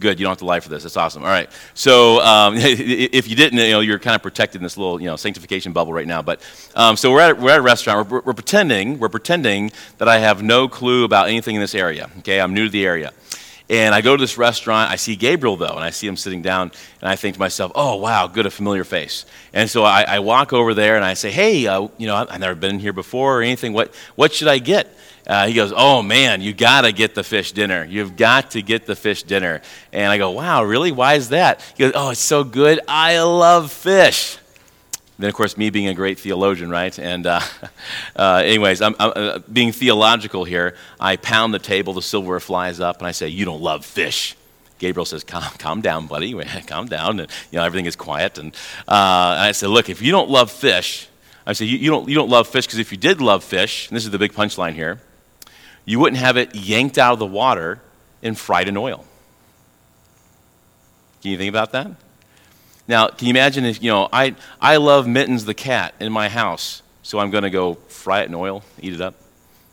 [0.00, 0.82] Good, you don't have to lie for this.
[0.82, 1.22] That's awesome.
[1.22, 1.50] All right.
[1.74, 5.06] So um, if you didn't, you know, you're kind of protected in this little, you
[5.06, 6.22] know, sanctification bubble right now.
[6.22, 6.40] But
[6.74, 8.08] um, so we're at, we're at a restaurant.
[8.08, 12.10] We're, we're pretending, we're pretending that I have no clue about anything in this area.
[12.20, 13.12] Okay, I'm new to the area.
[13.70, 14.90] And I go to this restaurant.
[14.90, 17.72] I see Gabriel, though, and I see him sitting down, and I think to myself,
[17.74, 19.26] oh, wow, good, a familiar face.
[19.52, 22.40] And so I, I walk over there and I say, hey, uh, you know, I've
[22.40, 23.74] never been here before or anything.
[23.74, 24.88] What, what should I get?
[25.26, 27.84] Uh, he goes, Oh man, you got to get the fish dinner.
[27.84, 29.60] You've got to get the fish dinner.
[29.92, 30.90] And I go, Wow, really?
[30.90, 31.60] Why is that?
[31.76, 32.80] He goes, Oh, it's so good.
[32.88, 34.38] I love fish.
[35.18, 36.96] Then, of course, me being a great theologian, right?
[36.96, 37.40] And, uh,
[38.16, 40.76] uh, anyways, I'm, I'm uh, being theological here.
[41.00, 44.36] I pound the table, the silverware flies up, and I say, You don't love fish.
[44.78, 46.32] Gabriel says, Calm, calm down, buddy.
[46.66, 47.18] calm down.
[47.18, 48.38] And, you know, everything is quiet.
[48.38, 48.54] And,
[48.86, 51.08] uh, I said, Look, if you don't love fish,
[51.48, 53.88] I said, you, you, don't, you don't love fish because if you did love fish,
[53.88, 55.00] and this is the big punchline here,
[55.86, 57.80] you wouldn't have it yanked out of the water
[58.22, 59.06] and fried in oil.
[61.22, 61.90] Can you think about that?
[62.88, 66.30] Now, can you imagine if, you know, I, I love Mittens the cat in my
[66.30, 69.14] house, so I'm going to go fry it in oil, eat it up?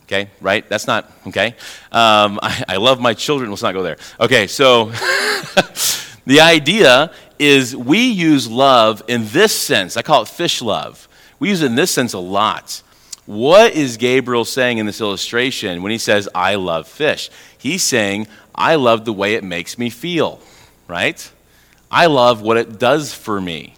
[0.03, 0.67] Okay, right?
[0.67, 1.55] That's not, okay?
[1.93, 3.49] Um, I, I love my children.
[3.49, 3.97] Let's not go there.
[4.19, 4.85] Okay, so
[6.25, 9.95] the idea is we use love in this sense.
[9.95, 11.07] I call it fish love.
[11.39, 12.81] We use it in this sense a lot.
[13.25, 17.29] What is Gabriel saying in this illustration when he says, I love fish?
[17.57, 20.39] He's saying, I love the way it makes me feel,
[20.87, 21.31] right?
[21.89, 23.75] I love what it does for me.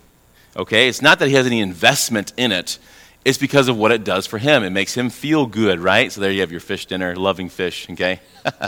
[0.55, 0.87] Okay?
[0.87, 2.79] It's not that he has any investment in it,
[3.25, 4.63] it's because of what it does for him.
[4.63, 6.09] It makes him feel good, right?
[6.11, 8.21] So there you have your fish dinner, loving fish, okay?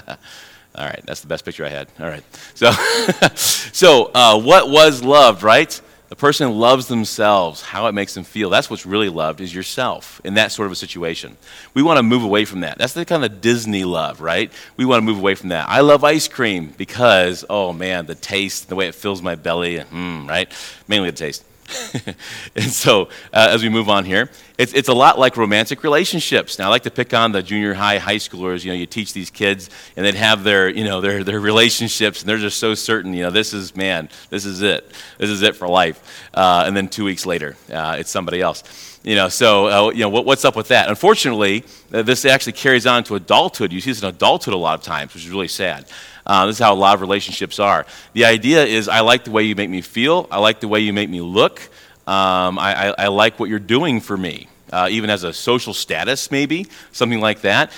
[0.75, 1.87] All right, that's the best picture I had.
[1.99, 2.23] All right.
[2.55, 2.71] So,
[3.35, 5.79] so uh, what was loved, right?
[6.09, 8.49] The person loves themselves, how it makes them feel.
[8.49, 11.37] That's what's really loved is yourself in that sort of a situation.
[11.75, 12.79] We want to move away from that.
[12.79, 14.51] That's the kind of Disney love, right?
[14.75, 15.69] We want to move away from that.
[15.69, 19.77] I love ice cream because, oh man, the taste, the way it fills my belly,
[19.77, 20.51] mm, right?
[20.87, 21.43] Mainly the taste.
[22.55, 23.03] and so,
[23.33, 26.59] uh, as we move on here, it's, it's a lot like romantic relationships.
[26.59, 28.63] Now, I like to pick on the junior high, high schoolers.
[28.63, 32.21] You know, you teach these kids, and they'd have their, you know, their, their relationships,
[32.21, 34.91] and they're just so certain, you know, this is, man, this is it.
[35.17, 36.27] This is it for life.
[36.33, 38.63] Uh, and then two weeks later, uh, it's somebody else.
[39.01, 40.89] You know, so, uh, you know, what, what's up with that?
[40.89, 43.71] Unfortunately, uh, this actually carries on to adulthood.
[43.71, 45.85] You see this in adulthood a lot of times, which is really sad.
[46.25, 47.85] Uh, this is how a lot of relationships are.
[48.13, 50.81] The idea is I like the way you make me feel, I like the way
[50.81, 51.61] you make me look,
[52.05, 55.73] um, I, I, I, like what you're doing for me, uh, even as a social
[55.73, 57.71] status, maybe, something like that.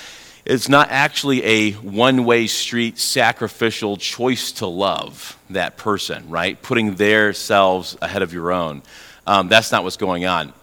[0.43, 6.59] It's not actually a one way street sacrificial choice to love that person, right?
[6.59, 8.81] Putting their selves ahead of your own.
[9.27, 10.53] Um, that's not what's going on.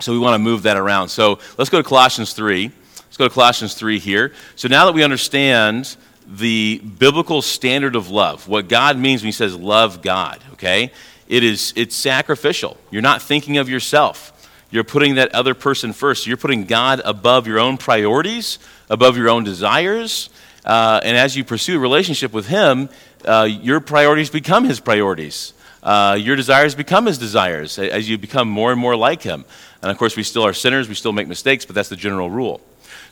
[0.00, 1.08] So we want to move that around.
[1.08, 2.70] So let's go to Colossians 3.
[2.96, 4.32] Let's go to Colossians 3 here.
[4.56, 9.32] So now that we understand the biblical standard of love, what God means when He
[9.32, 10.92] says love God, okay?
[11.28, 12.76] It is it's sacrificial.
[12.90, 14.32] You're not thinking of yourself.
[14.70, 16.26] You're putting that other person first.
[16.26, 18.58] You're putting God above your own priorities,
[18.90, 20.28] above your own desires.
[20.64, 22.88] Uh, and as you pursue a relationship with Him,
[23.24, 25.52] uh, your priorities become His priorities.
[25.82, 29.44] Uh, your desires become His desires as you become more and more like Him.
[29.82, 32.30] And of course, we still are sinners, we still make mistakes, but that's the general
[32.30, 32.60] rule.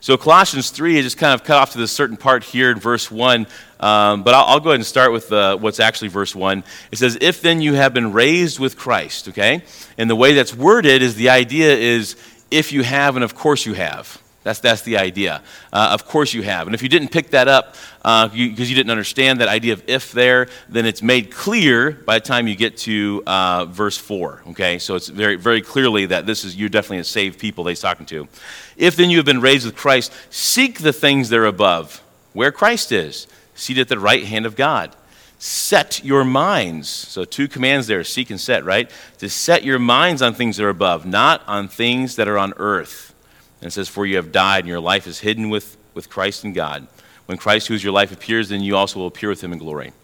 [0.00, 2.78] So Colossians 3 is just kind of cut off to this certain part here in
[2.78, 3.46] verse 1.
[3.80, 6.62] Um, but I'll, I'll, go ahead and start with uh, what's actually verse 1.
[6.92, 9.62] It says, If then you have been raised with Christ, okay?
[9.96, 12.16] And the way that's worded is the idea is
[12.50, 14.20] if you have, and of course you have.
[14.44, 15.42] That's, that's the idea.
[15.72, 16.68] Uh, of course you have.
[16.68, 19.72] And if you didn't pick that up because uh, you, you, didn't understand that idea
[19.72, 23.96] of if there, then it's made clear by the time you get to uh, verse
[23.96, 24.42] 4.
[24.48, 24.78] Okay?
[24.78, 27.80] So it's very, very clearly that this is, you're definitely a saved people that he's
[27.80, 28.28] talking to.
[28.76, 32.02] If then you have been raised with Christ, seek the things that are above,
[32.34, 34.94] where Christ is, seated at the right hand of God.
[35.38, 36.88] Set your minds.
[36.88, 38.90] So, two commands there seek and set, right?
[39.18, 42.54] To set your minds on things that are above, not on things that are on
[42.56, 43.13] earth.
[43.64, 46.44] And it says, For you have died, and your life is hidden with, with Christ
[46.44, 46.86] in God.
[47.24, 49.58] When Christ, who is your life, appears, then you also will appear with him in
[49.58, 49.94] glory.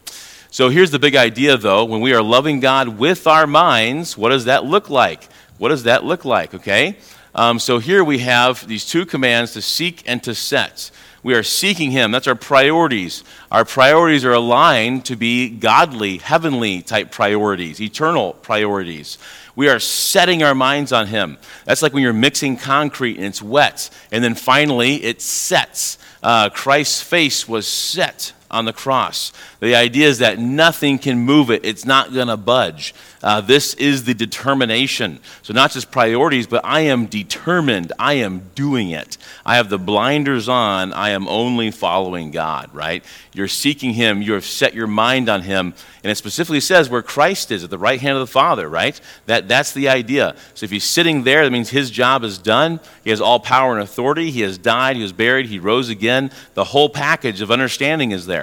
[0.50, 1.84] So here's the big idea, though.
[1.84, 5.24] When we are loving God with our minds, what does that look like?
[5.58, 6.96] What does that look like, okay?
[7.34, 10.90] Um, so here we have these two commands to seek and to set.
[11.22, 12.12] We are seeking Him.
[12.12, 13.24] That's our priorities.
[13.52, 19.18] Our priorities are aligned to be godly, heavenly type priorities, eternal priorities.
[19.56, 21.38] We are setting our minds on Him.
[21.64, 25.98] That's like when you're mixing concrete and it's wet, and then finally it sets.
[26.22, 29.32] Uh, Christ's face was set on the cross.
[29.60, 32.94] The idea is that nothing can move it, it's not going to budge.
[33.22, 35.20] Uh, this is the determination.
[35.42, 37.92] So, not just priorities, but I am determined.
[37.98, 39.18] I am doing it.
[39.44, 40.94] I have the blinders on.
[40.94, 43.04] I am only following God, right?
[43.34, 44.22] You're seeking Him.
[44.22, 45.74] You have set your mind on Him.
[46.02, 48.98] And it specifically says where Christ is, at the right hand of the Father, right?
[49.26, 50.34] That, that's the idea.
[50.54, 52.80] So, if He's sitting there, that means His job is done.
[53.04, 54.30] He has all power and authority.
[54.30, 54.96] He has died.
[54.96, 55.46] He was buried.
[55.46, 56.30] He rose again.
[56.54, 58.39] The whole package of understanding is there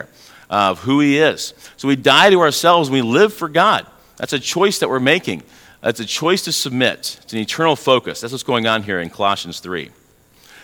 [0.50, 1.54] of who He is.
[1.78, 3.86] So, we die to ourselves we live for God.
[4.18, 5.44] That's a choice that we're making.
[5.82, 7.20] That's a choice to submit.
[7.24, 8.22] It's an eternal focus.
[8.22, 9.92] That's what's going on here in Colossians 3.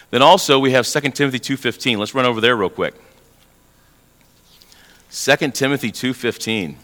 [0.09, 1.97] Then also we have 2 Timothy 2:15.
[1.97, 2.93] Let's run over there real quick.
[5.11, 6.77] 2 Timothy 2:15.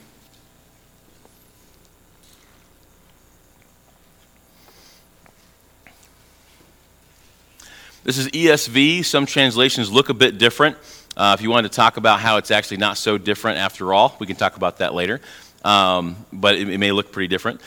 [8.03, 9.03] This is ESV.
[9.03, 10.77] Some translations look a bit different.
[11.19, 14.15] Uh, if you wanted to talk about how it's actually not so different after all,
[14.19, 15.19] we can talk about that later
[15.63, 17.61] um, but it, it may look pretty different.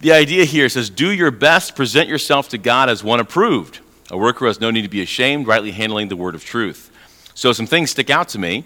[0.00, 4.16] The idea here says, Do your best, present yourself to God as one approved, a
[4.16, 6.90] worker who has no need to be ashamed, rightly handling the word of truth.
[7.34, 8.64] So, some things stick out to me.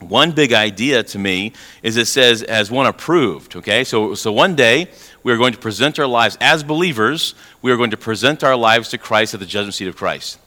[0.00, 3.84] One big idea to me is it says, as one approved, okay?
[3.84, 4.90] So, so one day,
[5.22, 8.56] we are going to present our lives as believers, we are going to present our
[8.56, 10.38] lives to Christ at the judgment seat of Christ.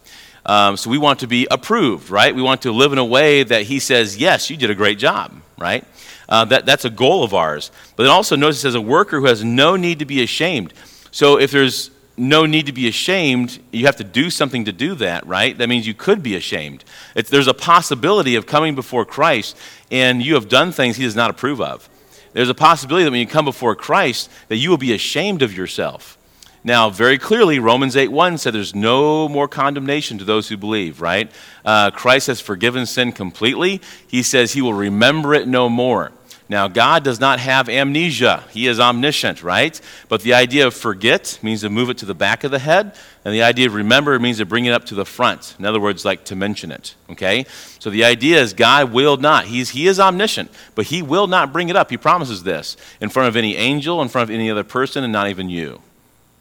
[0.48, 2.34] Um, so we want to be approved, right?
[2.34, 4.98] We want to live in a way that He says, yes, you did a great
[4.98, 5.84] job, right?
[6.30, 7.70] Uh, that, that's a goal of ours.
[7.96, 10.74] But then also notice says a worker who has no need to be ashamed.
[11.12, 14.96] So if there's no need to be ashamed, you have to do something to do
[14.96, 15.56] that, right?
[15.58, 16.84] That means you could be ashamed.
[17.16, 19.56] It's, there's a possibility of coming before Christ
[19.92, 21.88] and you have done things he does not approve of.
[22.34, 25.56] There's a possibility that when you come before Christ, that you will be ashamed of
[25.56, 26.18] yourself.
[26.64, 31.02] Now, very clearly, Romans 8 1 said there's no more condemnation to those who believe,
[31.02, 31.32] right?
[31.64, 33.82] Uh, Christ has forgiven sin completely.
[34.08, 36.12] He says he will remember it no more.
[36.50, 38.46] Now, God does not have amnesia.
[38.52, 39.80] He is omniscient, right?
[40.08, 42.96] But the idea of forget means to move it to the back of the head,
[43.26, 45.56] and the idea of remember means to bring it up to the front.
[45.60, 47.46] In other words, like to mention it, okay?
[47.80, 49.46] So the idea is God will not.
[49.46, 51.90] He's, he is omniscient, but He will not bring it up.
[51.90, 55.12] He promises this in front of any angel, in front of any other person, and
[55.12, 55.82] not even you.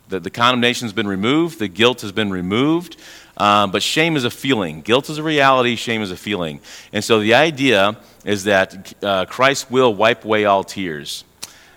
[0.09, 2.97] The, the condemnation has been removed, the guilt has been removed.
[3.37, 4.81] Um, but shame is a feeling.
[4.81, 6.61] Guilt is a reality, shame is a feeling.
[6.93, 11.25] And so the idea is that uh, Christ will wipe away all tears.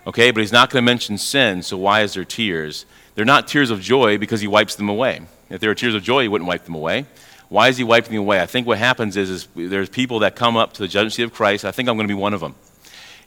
[0.08, 2.86] Okay, but he's not going to mention sin, so why is there tears?
[3.16, 5.22] They're not tears of joy because he wipes them away.
[5.50, 7.06] If there were tears of joy, he wouldn't wipe them away.
[7.50, 8.40] Why is he wiping them away?
[8.40, 11.24] I think what happens is, is there's people that come up to the judgment seat
[11.24, 11.66] of Christ.
[11.66, 12.56] I think I'm going to be one of them.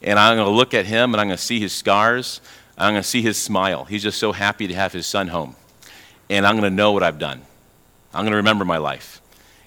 [0.02, 2.40] And I'm going to look at him and I'm going to see his scars.
[2.78, 3.84] I'm going to see his smile.
[3.84, 5.56] He's just so happy to have his son home.
[6.30, 7.42] And I'm going to know what I've done.
[8.14, 9.20] I'm going to remember my life.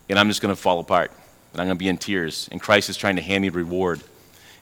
[0.10, 1.12] And I'm just going to fall apart.
[1.54, 2.50] And I'm going to be in tears.
[2.52, 4.02] And Christ is trying to hand me reward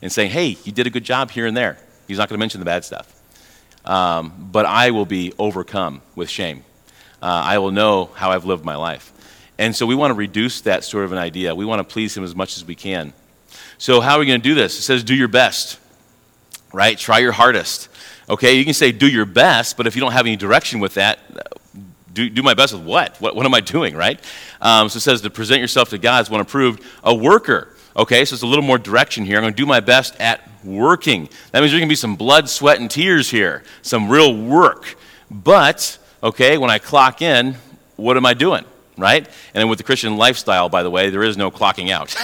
[0.02, 1.78] and saying, hey, you did a good job here and there.
[2.08, 3.20] He's not going to mention the bad stuff.
[3.86, 6.64] Um, but I will be overcome with shame.
[7.22, 9.12] Uh, I will know how I've lived my life.
[9.58, 11.56] And so we want to reduce that sort of an idea.
[11.56, 13.14] We want to please Him as much as we can.
[13.78, 14.78] So, how are we going to do this?
[14.78, 15.80] It says, do your best,
[16.74, 16.98] right?
[16.98, 17.88] Try your hardest.
[18.30, 20.94] Okay, you can say do your best, but if you don't have any direction with
[20.94, 21.20] that,
[22.14, 23.18] do, do my best with what?
[23.20, 24.20] What, what am I doing, right?
[24.62, 27.76] Um, so it says to present yourself to God as one approved, a worker.
[27.96, 29.38] Okay, so it's a little more direction here.
[29.38, 31.30] I'm going to do my best at working.
[31.52, 34.96] That means there's going to be some blood, sweat, and tears here, some real work.
[35.30, 37.56] But, okay, when I clock in,
[37.96, 38.66] what am I doing?
[38.96, 39.26] Right?
[39.26, 42.16] And then with the Christian lifestyle, by the way, there is no clocking out.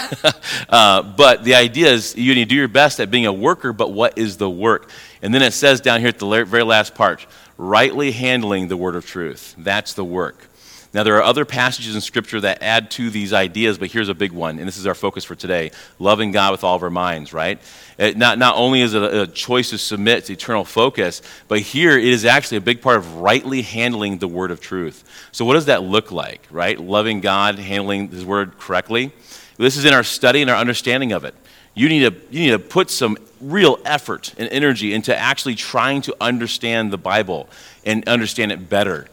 [0.69, 3.73] uh, but the idea is you need to do your best at being a worker,
[3.73, 4.91] but what is the work?
[5.21, 7.25] And then it says down here at the very last part
[7.57, 9.53] rightly handling the word of truth.
[9.57, 10.49] That's the work.
[10.91, 14.15] Now, there are other passages in Scripture that add to these ideas, but here's a
[14.15, 16.89] big one, and this is our focus for today loving God with all of our
[16.89, 17.59] minds, right?
[17.99, 21.59] It not, not only is it a, a choice to submit to eternal focus, but
[21.59, 25.03] here it is actually a big part of rightly handling the word of truth.
[25.31, 26.79] So, what does that look like, right?
[26.79, 29.11] Loving God, handling His word correctly.
[29.57, 31.35] This is in our study and our understanding of it.
[31.75, 36.01] You need to, you need to put some real effort and energy into actually trying
[36.03, 37.49] to understand the Bible
[37.85, 39.07] and understand it better.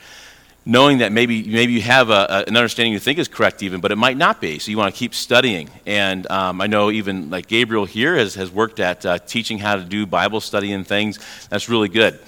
[0.69, 3.81] Knowing that maybe, maybe you have a, a, an understanding you think is correct, even,
[3.81, 4.59] but it might not be.
[4.59, 5.71] So you want to keep studying.
[5.87, 9.77] And um, I know even like Gabriel here has, has worked at uh, teaching how
[9.77, 11.21] to do Bible study and things.
[11.51, 12.19] That's really good.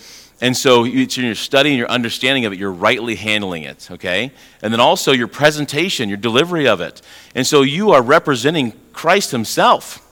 [0.40, 3.90] And so it's in your study and your understanding of it, you're rightly handling it,
[3.90, 4.30] okay?
[4.62, 7.02] And then also your presentation, your delivery of it.
[7.34, 10.07] And so you are representing Christ Himself.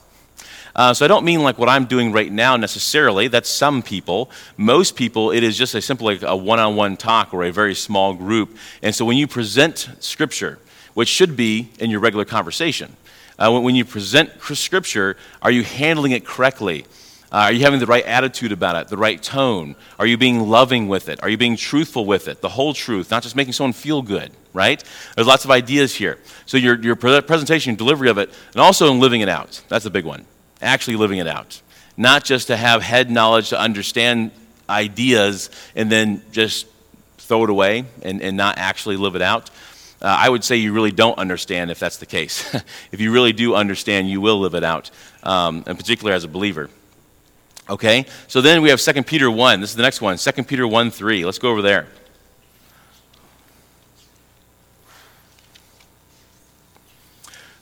[0.77, 3.27] Uh, so I don't mean like what I'm doing right now necessarily.
[3.27, 4.29] That's some people.
[4.57, 8.13] Most people, it is just a simple like a one-on-one talk or a very small
[8.13, 8.55] group.
[8.83, 10.59] And so when you present Scripture,
[10.93, 12.95] which should be in your regular conversation,
[13.39, 16.85] uh, when, when, you present Scripture, are you handling it correctly?
[17.31, 19.75] Uh, are you having the right attitude about it, the right tone?
[19.97, 21.21] Are you being loving with it?
[21.23, 22.41] Are you being truthful with it?
[22.41, 24.83] The whole truth, not just making someone feel good, right?
[25.15, 26.19] There's lots of ideas here.
[26.45, 29.61] So your, your presentation, delivery of it, and also in living it out.
[29.69, 30.25] That's a big one
[30.61, 31.61] actually living it out.
[31.95, 34.31] Not just to have head knowledge to understand
[34.69, 36.67] ideas and then just
[37.17, 39.49] throw it away and, and not actually live it out.
[40.01, 42.53] Uh, I would say you really don't understand if that's the case.
[42.91, 44.91] if you really do understand, you will live it out,
[45.23, 46.69] um, in particular as a believer.
[47.69, 48.05] Okay?
[48.27, 49.59] So then we have 2 Peter 1.
[49.59, 51.25] This is the next one 2 Peter 1 3.
[51.25, 51.87] Let's go over there.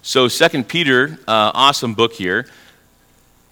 [0.01, 2.45] So, 2 Peter, uh, awesome book here.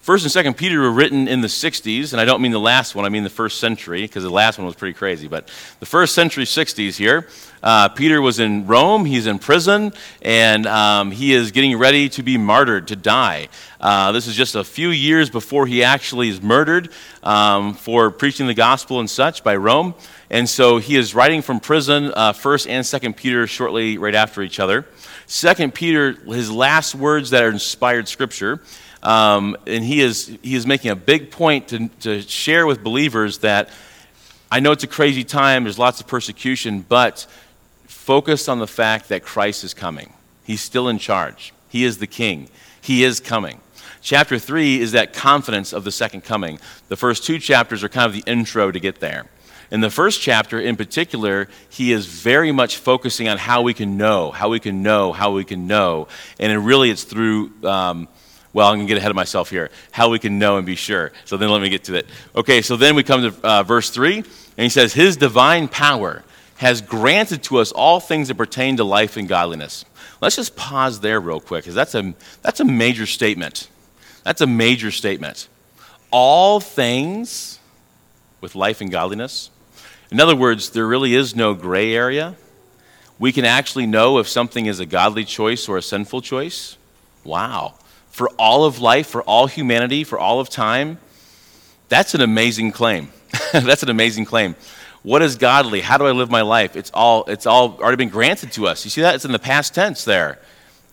[0.04, 2.94] First and Second Peter were written in the 60s, and I don't mean the last
[2.94, 5.28] one, I mean the first century, because the last one was pretty crazy.
[5.28, 5.48] But
[5.80, 7.26] the first century 60s here,
[7.62, 12.22] uh, Peter was in Rome, he's in prison, and um, he is getting ready to
[12.22, 13.48] be martyred, to die.
[13.80, 16.90] Uh, this is just a few years before he actually is murdered
[17.22, 19.94] um, for preaching the gospel and such by Rome.
[20.28, 24.42] And so he is writing from prison, uh, First and Second Peter, shortly right after
[24.42, 24.84] each other.
[25.26, 28.60] Second Peter, his last words that are inspired scripture.
[29.04, 33.38] Um, and he is, he is making a big point to, to share with believers
[33.38, 33.68] that
[34.50, 37.26] I know it's a crazy time, there's lots of persecution, but
[37.86, 40.12] focus on the fact that Christ is coming.
[40.44, 42.48] He's still in charge, He is the King,
[42.80, 43.60] He is coming.
[44.00, 46.58] Chapter 3 is that confidence of the second coming.
[46.88, 49.24] The first two chapters are kind of the intro to get there.
[49.70, 53.96] In the first chapter, in particular, he is very much focusing on how we can
[53.96, 56.06] know, how we can know, how we can know.
[56.38, 58.08] And really, it's through um,
[58.54, 59.68] well, I'm going to get ahead of myself here.
[59.90, 61.12] How we can know and be sure.
[61.26, 62.06] So then let me get to it.
[62.34, 64.24] Okay, so then we come to uh, verse 3, and
[64.56, 66.24] he says, His divine power
[66.56, 69.84] has granted to us all things that pertain to life and godliness.
[70.22, 73.68] Let's just pause there real quick, because that's a, that's a major statement.
[74.22, 75.48] That's a major statement.
[76.16, 77.58] all things
[78.40, 79.50] with life and godliness.
[80.12, 82.36] In other words, there really is no gray area.
[83.18, 86.76] We can actually know if something is a godly choice or a sinful choice.
[87.24, 87.74] Wow.
[88.14, 90.98] For all of life, for all humanity, for all of time,
[91.88, 93.10] that's an amazing claim.
[93.52, 94.54] that's an amazing claim.
[95.02, 95.80] What is godly?
[95.80, 96.76] How do I live my life?
[96.76, 98.84] It's all, it's all already been granted to us.
[98.84, 99.16] You see that?
[99.16, 100.38] It's in the past tense there.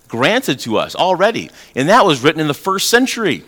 [0.08, 1.52] Granted to us already.
[1.76, 3.44] And that was written in the first century.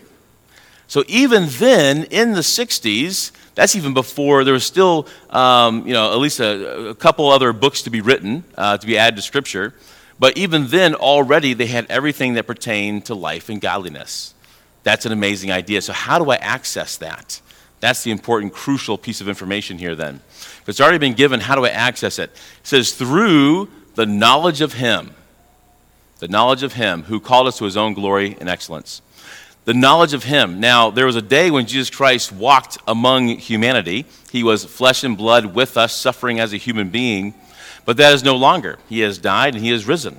[0.86, 6.12] So even then, in the 60s, that's even before there was still, um, you know,
[6.12, 9.22] at least a, a, couple other books to be written, uh, to be added to
[9.22, 9.74] Scripture.
[10.18, 14.34] But even then, already, they had everything that pertained to life and godliness.
[14.82, 15.82] That's an amazing idea.
[15.82, 17.40] So, how do I access that?
[17.80, 20.20] That's the important, crucial piece of information here, then.
[20.26, 22.30] If it's already been given, how do I access it?
[22.30, 25.14] It says, through the knowledge of Him,
[26.20, 29.02] the knowledge of Him who called us to His own glory and excellence
[29.64, 30.60] the knowledge of him.
[30.60, 34.04] Now, there was a day when Jesus Christ walked among humanity.
[34.30, 37.34] He was flesh and blood with us, suffering as a human being,
[37.84, 38.78] but that is no longer.
[38.88, 40.18] He has died and he has risen.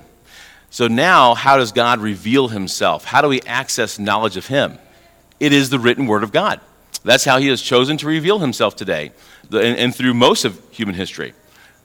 [0.70, 3.04] So now, how does God reveal himself?
[3.04, 4.78] How do we access knowledge of him?
[5.40, 6.60] It is the written word of God.
[7.04, 9.12] That's how he has chosen to reveal himself today
[9.52, 11.34] and, through most of human history.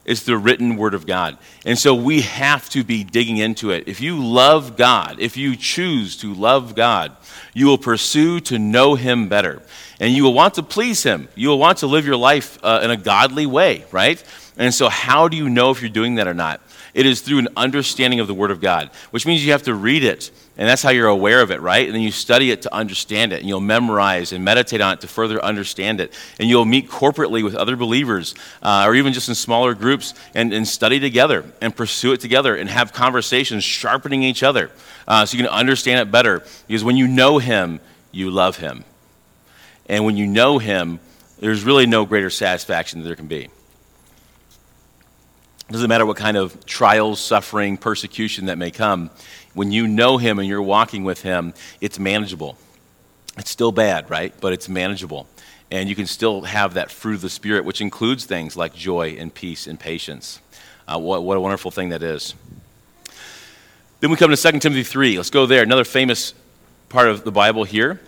[0.04, 1.38] It's the written word of God.
[1.64, 3.86] And so we have to be digging into it.
[3.86, 7.16] If you love God, if you choose to love God,
[7.54, 9.62] you will pursue to know him better.
[10.00, 11.28] And you will want to please him.
[11.36, 14.22] You will want to live your life uh, in a godly way, right?
[14.56, 16.60] And so, how do you know if you're doing that or not?
[16.94, 19.74] It is through an understanding of the Word of God, which means you have to
[19.74, 20.30] read it.
[20.58, 21.86] And that's how you're aware of it, right?
[21.86, 23.40] And then you study it to understand it.
[23.40, 26.12] And you'll memorize and meditate on it to further understand it.
[26.38, 30.52] And you'll meet corporately with other believers, uh, or even just in smaller groups, and,
[30.52, 34.70] and study together and pursue it together and have conversations, sharpening each other
[35.08, 36.44] uh, so you can understand it better.
[36.66, 37.80] Because when you know Him,
[38.10, 38.84] you love Him.
[39.86, 41.00] And when you know Him,
[41.38, 43.48] there's really no greater satisfaction that there can be.
[45.72, 49.08] Doesn't matter what kind of trials, suffering, persecution that may come.
[49.54, 52.58] When you know Him and you're walking with Him, it's manageable.
[53.38, 54.34] It's still bad, right?
[54.38, 55.26] But it's manageable.
[55.70, 59.16] And you can still have that fruit of the Spirit, which includes things like joy
[59.18, 60.40] and peace and patience.
[60.86, 62.34] Uh, what, what a wonderful thing that is.
[64.00, 65.16] Then we come to 2 Timothy 3.
[65.16, 65.62] Let's go there.
[65.62, 66.34] Another famous
[66.90, 67.98] part of the Bible here.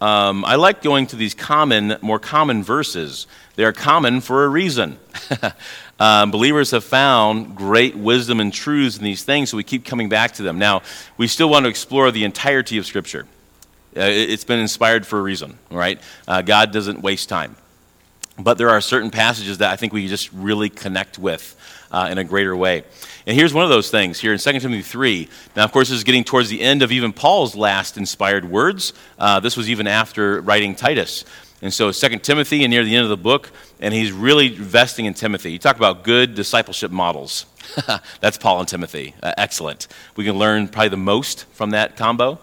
[0.00, 3.26] Um, I like going to these common, more common verses.
[3.56, 4.98] They are common for a reason.
[6.00, 10.08] Um, believers have found great wisdom and truths in these things, so we keep coming
[10.08, 10.58] back to them.
[10.58, 10.82] Now,
[11.16, 13.26] we still want to explore the entirety of Scripture.
[13.96, 16.00] Uh, it's been inspired for a reason, right?
[16.26, 17.54] Uh, God doesn't waste time.
[18.36, 21.54] But there are certain passages that I think we just really connect with
[21.94, 22.82] uh, in a greater way.
[23.24, 25.28] And here's one of those things here in 2 Timothy 3.
[25.54, 28.92] Now, of course, this is getting towards the end of even Paul's last inspired words.
[29.16, 31.24] Uh, this was even after writing Titus.
[31.62, 35.06] And so, 2 Timothy, and near the end of the book, and he's really investing
[35.06, 35.52] in Timothy.
[35.52, 37.46] You talk about good discipleship models.
[38.20, 39.14] That's Paul and Timothy.
[39.22, 39.86] Uh, excellent.
[40.16, 42.40] We can learn probably the most from that combo.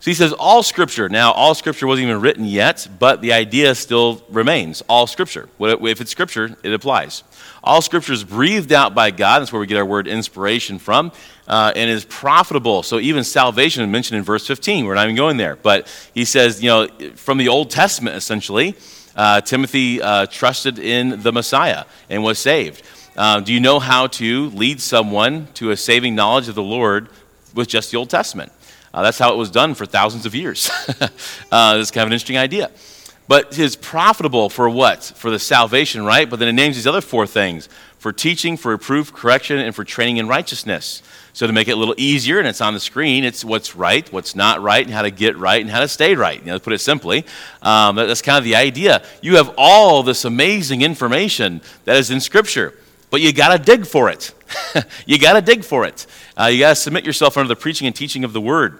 [0.00, 1.08] So he says, all scripture.
[1.08, 4.80] Now, all scripture wasn't even written yet, but the idea still remains.
[4.88, 5.48] All scripture.
[5.58, 7.24] If it's scripture, it applies.
[7.64, 9.40] All scripture is breathed out by God.
[9.40, 11.10] That's where we get our word inspiration from,
[11.48, 12.84] uh, and is profitable.
[12.84, 14.86] So even salvation is mentioned in verse 15.
[14.86, 15.56] We're not even going there.
[15.56, 18.76] But he says, you know, from the Old Testament, essentially,
[19.16, 22.82] uh, Timothy uh, trusted in the Messiah and was saved.
[23.16, 27.08] Uh, do you know how to lead someone to a saving knowledge of the Lord
[27.52, 28.52] with just the Old Testament?
[28.92, 30.70] Uh, that's how it was done for thousands of years.
[31.52, 32.70] uh, it's kind of an interesting idea.
[33.28, 35.04] But it's profitable for what?
[35.04, 36.28] For the salvation, right?
[36.28, 37.68] But then it names these other four things
[37.98, 41.02] for teaching, for reproof, correction, and for training in righteousness.
[41.34, 44.10] So to make it a little easier, and it's on the screen, it's what's right,
[44.12, 46.40] what's not right, and how to get right, and how to stay right.
[46.40, 47.26] You know, to put it simply,
[47.60, 49.04] um, that's kind of the idea.
[49.20, 52.74] You have all this amazing information that is in Scripture,
[53.10, 54.34] but you got to dig for it.
[55.06, 56.06] you got to dig for it.
[56.36, 58.78] Uh, you got to submit yourself under the preaching and teaching of the Word.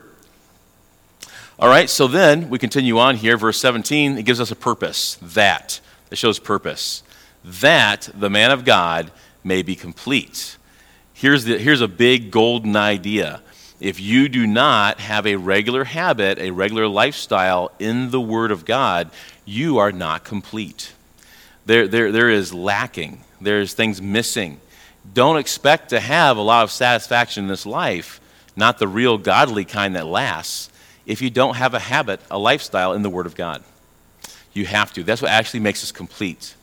[1.58, 3.36] All right, so then we continue on here.
[3.36, 5.18] Verse 17, it gives us a purpose.
[5.20, 5.80] That.
[6.10, 7.02] It shows purpose.
[7.44, 9.10] That the man of God
[9.42, 10.56] may be complete.
[11.12, 13.42] Here's, the, here's a big golden idea.
[13.80, 18.64] If you do not have a regular habit, a regular lifestyle in the Word of
[18.64, 19.10] God,
[19.44, 20.92] you are not complete.
[21.66, 24.60] There, there, there is lacking, there's things missing.
[25.14, 28.20] Don't expect to have a lot of satisfaction in this life,
[28.56, 30.70] not the real godly kind that lasts
[31.06, 33.64] if you don't have a habit, a lifestyle in the Word of God.
[34.52, 35.02] You have to.
[35.02, 36.54] That's what actually makes us complete.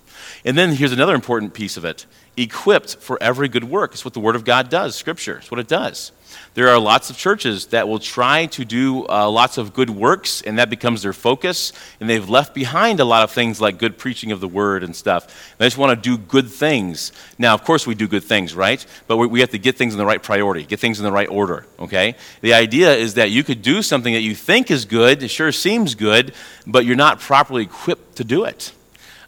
[0.44, 2.06] And then here's another important piece of it
[2.38, 3.94] equipped for every good work.
[3.94, 5.38] It's what the Word of God does, Scripture.
[5.38, 6.12] It's what it does.
[6.56, 10.42] There are lots of churches that will try to do uh, lots of good works,
[10.42, 13.98] and that becomes their focus, and they've left behind a lot of things like good
[13.98, 15.54] preaching of the word and stuff.
[15.58, 17.12] They just want to do good things.
[17.38, 18.86] Now, of course, we do good things, right?
[19.06, 21.12] But we, we have to get things in the right priority, get things in the
[21.12, 22.16] right order, okay?
[22.40, 25.52] The idea is that you could do something that you think is good, it sure
[25.52, 26.34] seems good,
[26.66, 28.72] but you're not properly equipped to do it,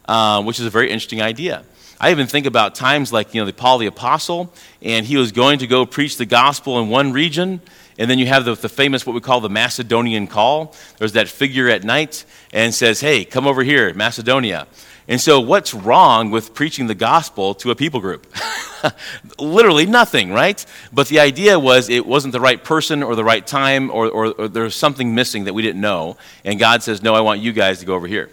[0.06, 1.62] uh, which is a very interesting idea.
[2.00, 5.32] I even think about times like, you know, the Paul the Apostle, and he was
[5.32, 7.60] going to go preach the gospel in one region,
[7.98, 10.74] and then you have the, the famous, what we call the Macedonian call.
[10.98, 14.68] There's that figure at night and says, hey, come over here, Macedonia.
[15.08, 18.26] And so, what's wrong with preaching the gospel to a people group?
[19.38, 20.64] Literally nothing, right?
[20.92, 24.26] But the idea was it wasn't the right person or the right time, or, or,
[24.32, 26.18] or there's something missing that we didn't know.
[26.44, 28.28] And God says, No, I want you guys to go over here.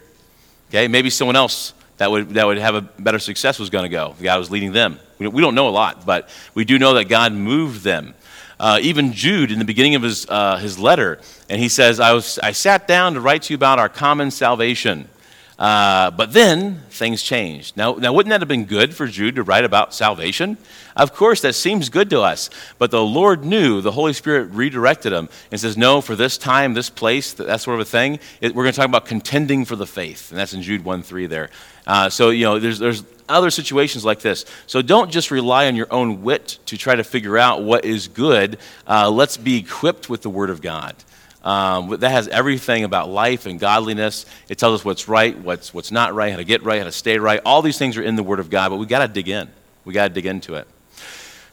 [0.70, 0.89] Okay?
[0.89, 4.15] Maybe someone else that would, that would have a better success was going to go.
[4.21, 4.99] God was leading them.
[5.17, 8.13] We, don't know a lot, but we do know that God moved them.
[8.59, 11.19] Uh, even Jude, in the beginning of his, uh, his letter,
[11.49, 14.31] and he says, I, was, I sat down to write to you about our common
[14.31, 15.09] salvation.
[15.57, 17.77] Uh, but then things changed.
[17.77, 20.57] Now, now, wouldn't that have been good for Jude to write about salvation?
[20.97, 22.49] Of course, that seems good to us.
[22.77, 26.73] But the Lord knew, the Holy Spirit redirected him and says, No, for this time,
[26.73, 29.77] this place, that sort of a thing, it, we're going to talk about contending for
[29.77, 30.29] the faith.
[30.29, 31.49] And that's in Jude 1 3 there.
[31.88, 34.45] Uh, so, you know, there's, there's other situations like this.
[34.67, 38.07] So don't just rely on your own wit to try to figure out what is
[38.07, 38.57] good.
[38.88, 40.95] Uh, let's be equipped with the Word of God.
[41.43, 44.25] Um, that has everything about life and godliness.
[44.49, 46.91] It tells us what's right, what's, what's not right, how to get right, how to
[46.91, 47.39] stay right.
[47.45, 49.47] All these things are in the Word of God, but we got to dig in.
[49.83, 50.67] We got to dig into it.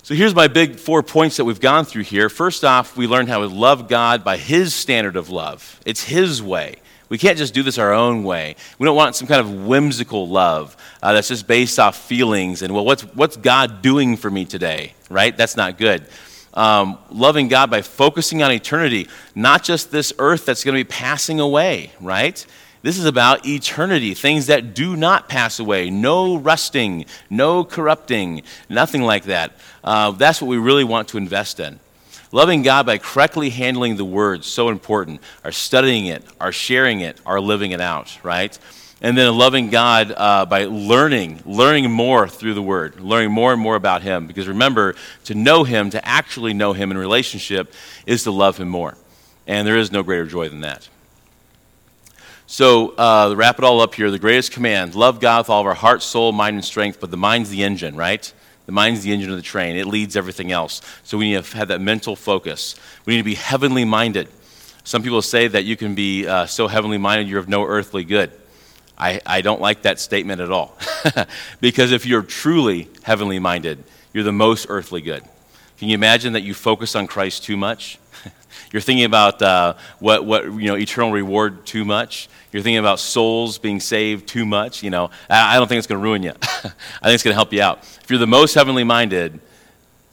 [0.03, 2.29] So here's my big four points that we've gone through here.
[2.29, 5.79] First off, we learned how to love God by His standard of love.
[5.87, 6.77] It's His way.
[7.13, 8.57] We can't just do this our own way.
[8.79, 12.73] We don't want some kind of whimsical love uh, that's just based off feelings and,
[12.73, 15.37] well, what's, what's God doing for me today, right?
[15.37, 16.07] That's not good
[16.55, 20.89] um, loving God by focusing on eternity, not just this earth that's going to be
[20.89, 22.47] passing away, right?
[22.81, 29.03] This is about eternity, things that do not pass away, no rusting, no corrupting, nothing
[29.03, 29.53] like that.
[29.85, 31.79] Uh, that's what we really want to invest in.
[32.33, 35.21] Loving God by correctly handling the word, so important.
[35.45, 38.59] Our studying it, our sharing it, our living it out, right?
[39.03, 43.61] and then loving God uh, by learning, learning more through the Word, learning more and
[43.61, 44.29] more about Him.
[44.29, 47.75] Because remember, to know Him, to actually know Him in relationship,
[48.07, 48.97] is to love Him more.
[49.47, 50.89] And there is no greater joy than that.
[52.47, 55.63] So, uh, to wrap it all up here, the greatest command love God with all
[55.63, 58.33] of our heart, soul, mind, and strength, but the mind's the engine, right?
[58.67, 59.77] The mind's the engine of the train.
[59.77, 60.81] It leads everything else.
[61.03, 62.77] So, we need to have that mental focus.
[63.07, 64.29] We need to be heavenly minded.
[64.85, 68.05] Some people say that you can be uh, so heavenly minded you're of no earthly
[68.05, 68.33] good.
[68.99, 70.77] I, I don't like that statement at all.
[71.61, 73.83] because if you're truly heavenly minded,
[74.13, 75.23] you're the most earthly good.
[75.79, 77.99] Can you imagine that you focus on Christ too much?
[78.73, 82.29] You're thinking about uh, what, what, you know, eternal reward too much.
[82.53, 84.83] You're thinking about souls being saved too much.
[84.83, 86.33] You know, I, I don't think it's going to ruin you.
[86.43, 86.71] I
[87.05, 87.81] think it's going to help you out.
[87.83, 89.41] If you're the most heavenly minded,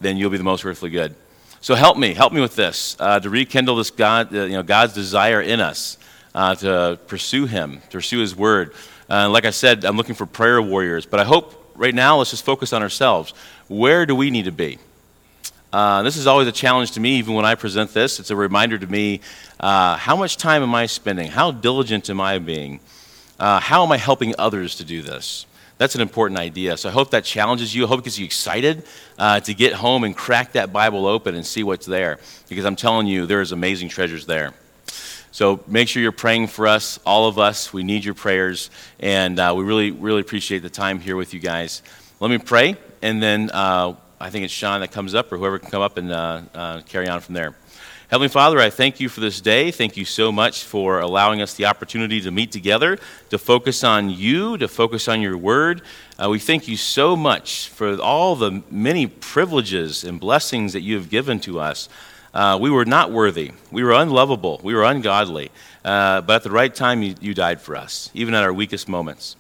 [0.01, 1.16] then you'll be the most earthly good.
[1.62, 4.64] So help me, help me with this uh, to rekindle this God, uh, you know,
[4.64, 5.97] God's desire in us
[6.36, 8.74] uh, to pursue Him, to pursue His Word.
[9.10, 12.32] Uh, like I said, I'm looking for prayer warriors, but I hope right now let's
[12.32, 13.34] just focus on ourselves.
[13.68, 14.80] Where do we need to be?
[15.72, 18.20] Uh, this is always a challenge to me, even when I present this.
[18.20, 19.22] It's a reminder to me
[19.59, 21.28] uh, how much time am I spending?
[21.28, 22.80] How diligent am I being?
[23.39, 25.45] Uh, how am I helping others to do this?
[25.78, 26.76] That's an important idea.
[26.76, 27.86] So I hope that challenges you.
[27.86, 28.84] I hope it gets you excited
[29.17, 32.17] uh, to get home and crack that Bible open and see what's there.
[32.49, 34.53] Because I'm telling you, there's amazing treasures there.
[35.32, 37.72] So make sure you're praying for us, all of us.
[37.72, 41.39] We need your prayers, and uh, we really, really appreciate the time here with you
[41.39, 41.84] guys.
[42.20, 43.51] Let me pray, and then
[44.22, 46.82] I think it's Sean that comes up, or whoever can come up and uh, uh,
[46.82, 47.55] carry on from there.
[48.09, 49.72] Heavenly Father, I thank you for this day.
[49.72, 52.97] Thank you so much for allowing us the opportunity to meet together,
[53.30, 55.84] to focus on you, to focus on your word.
[56.17, 60.95] Uh, we thank you so much for all the many privileges and blessings that you
[60.95, 61.88] have given to us.
[62.34, 63.51] Uh, we were not worthy.
[63.72, 64.59] We were unlovable.
[64.63, 65.49] We were ungodly.
[65.86, 68.89] Uh, but at the right time, you, you, died for us, even at our weakest
[68.89, 69.38] moments.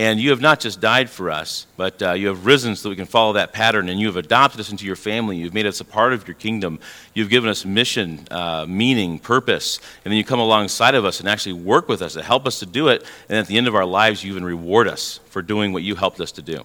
[0.00, 2.88] And you have not just died for us, but uh, you have risen so that
[2.88, 3.90] we can follow that pattern.
[3.90, 5.36] And you have adopted us into your family.
[5.36, 6.80] You've made us a part of your kingdom.
[7.12, 9.78] You've given us mission, uh, meaning, purpose.
[10.02, 12.60] And then you come alongside of us and actually work with us to help us
[12.60, 13.04] to do it.
[13.28, 15.96] And at the end of our lives, you even reward us for doing what you
[15.96, 16.64] helped us to do.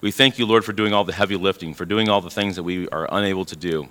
[0.00, 2.54] We thank you, Lord, for doing all the heavy lifting, for doing all the things
[2.54, 3.88] that we are unable to do.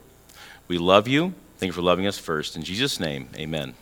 [0.69, 1.33] We love you.
[1.57, 2.55] Thank you for loving us first.
[2.55, 3.73] In Jesus' name, amen.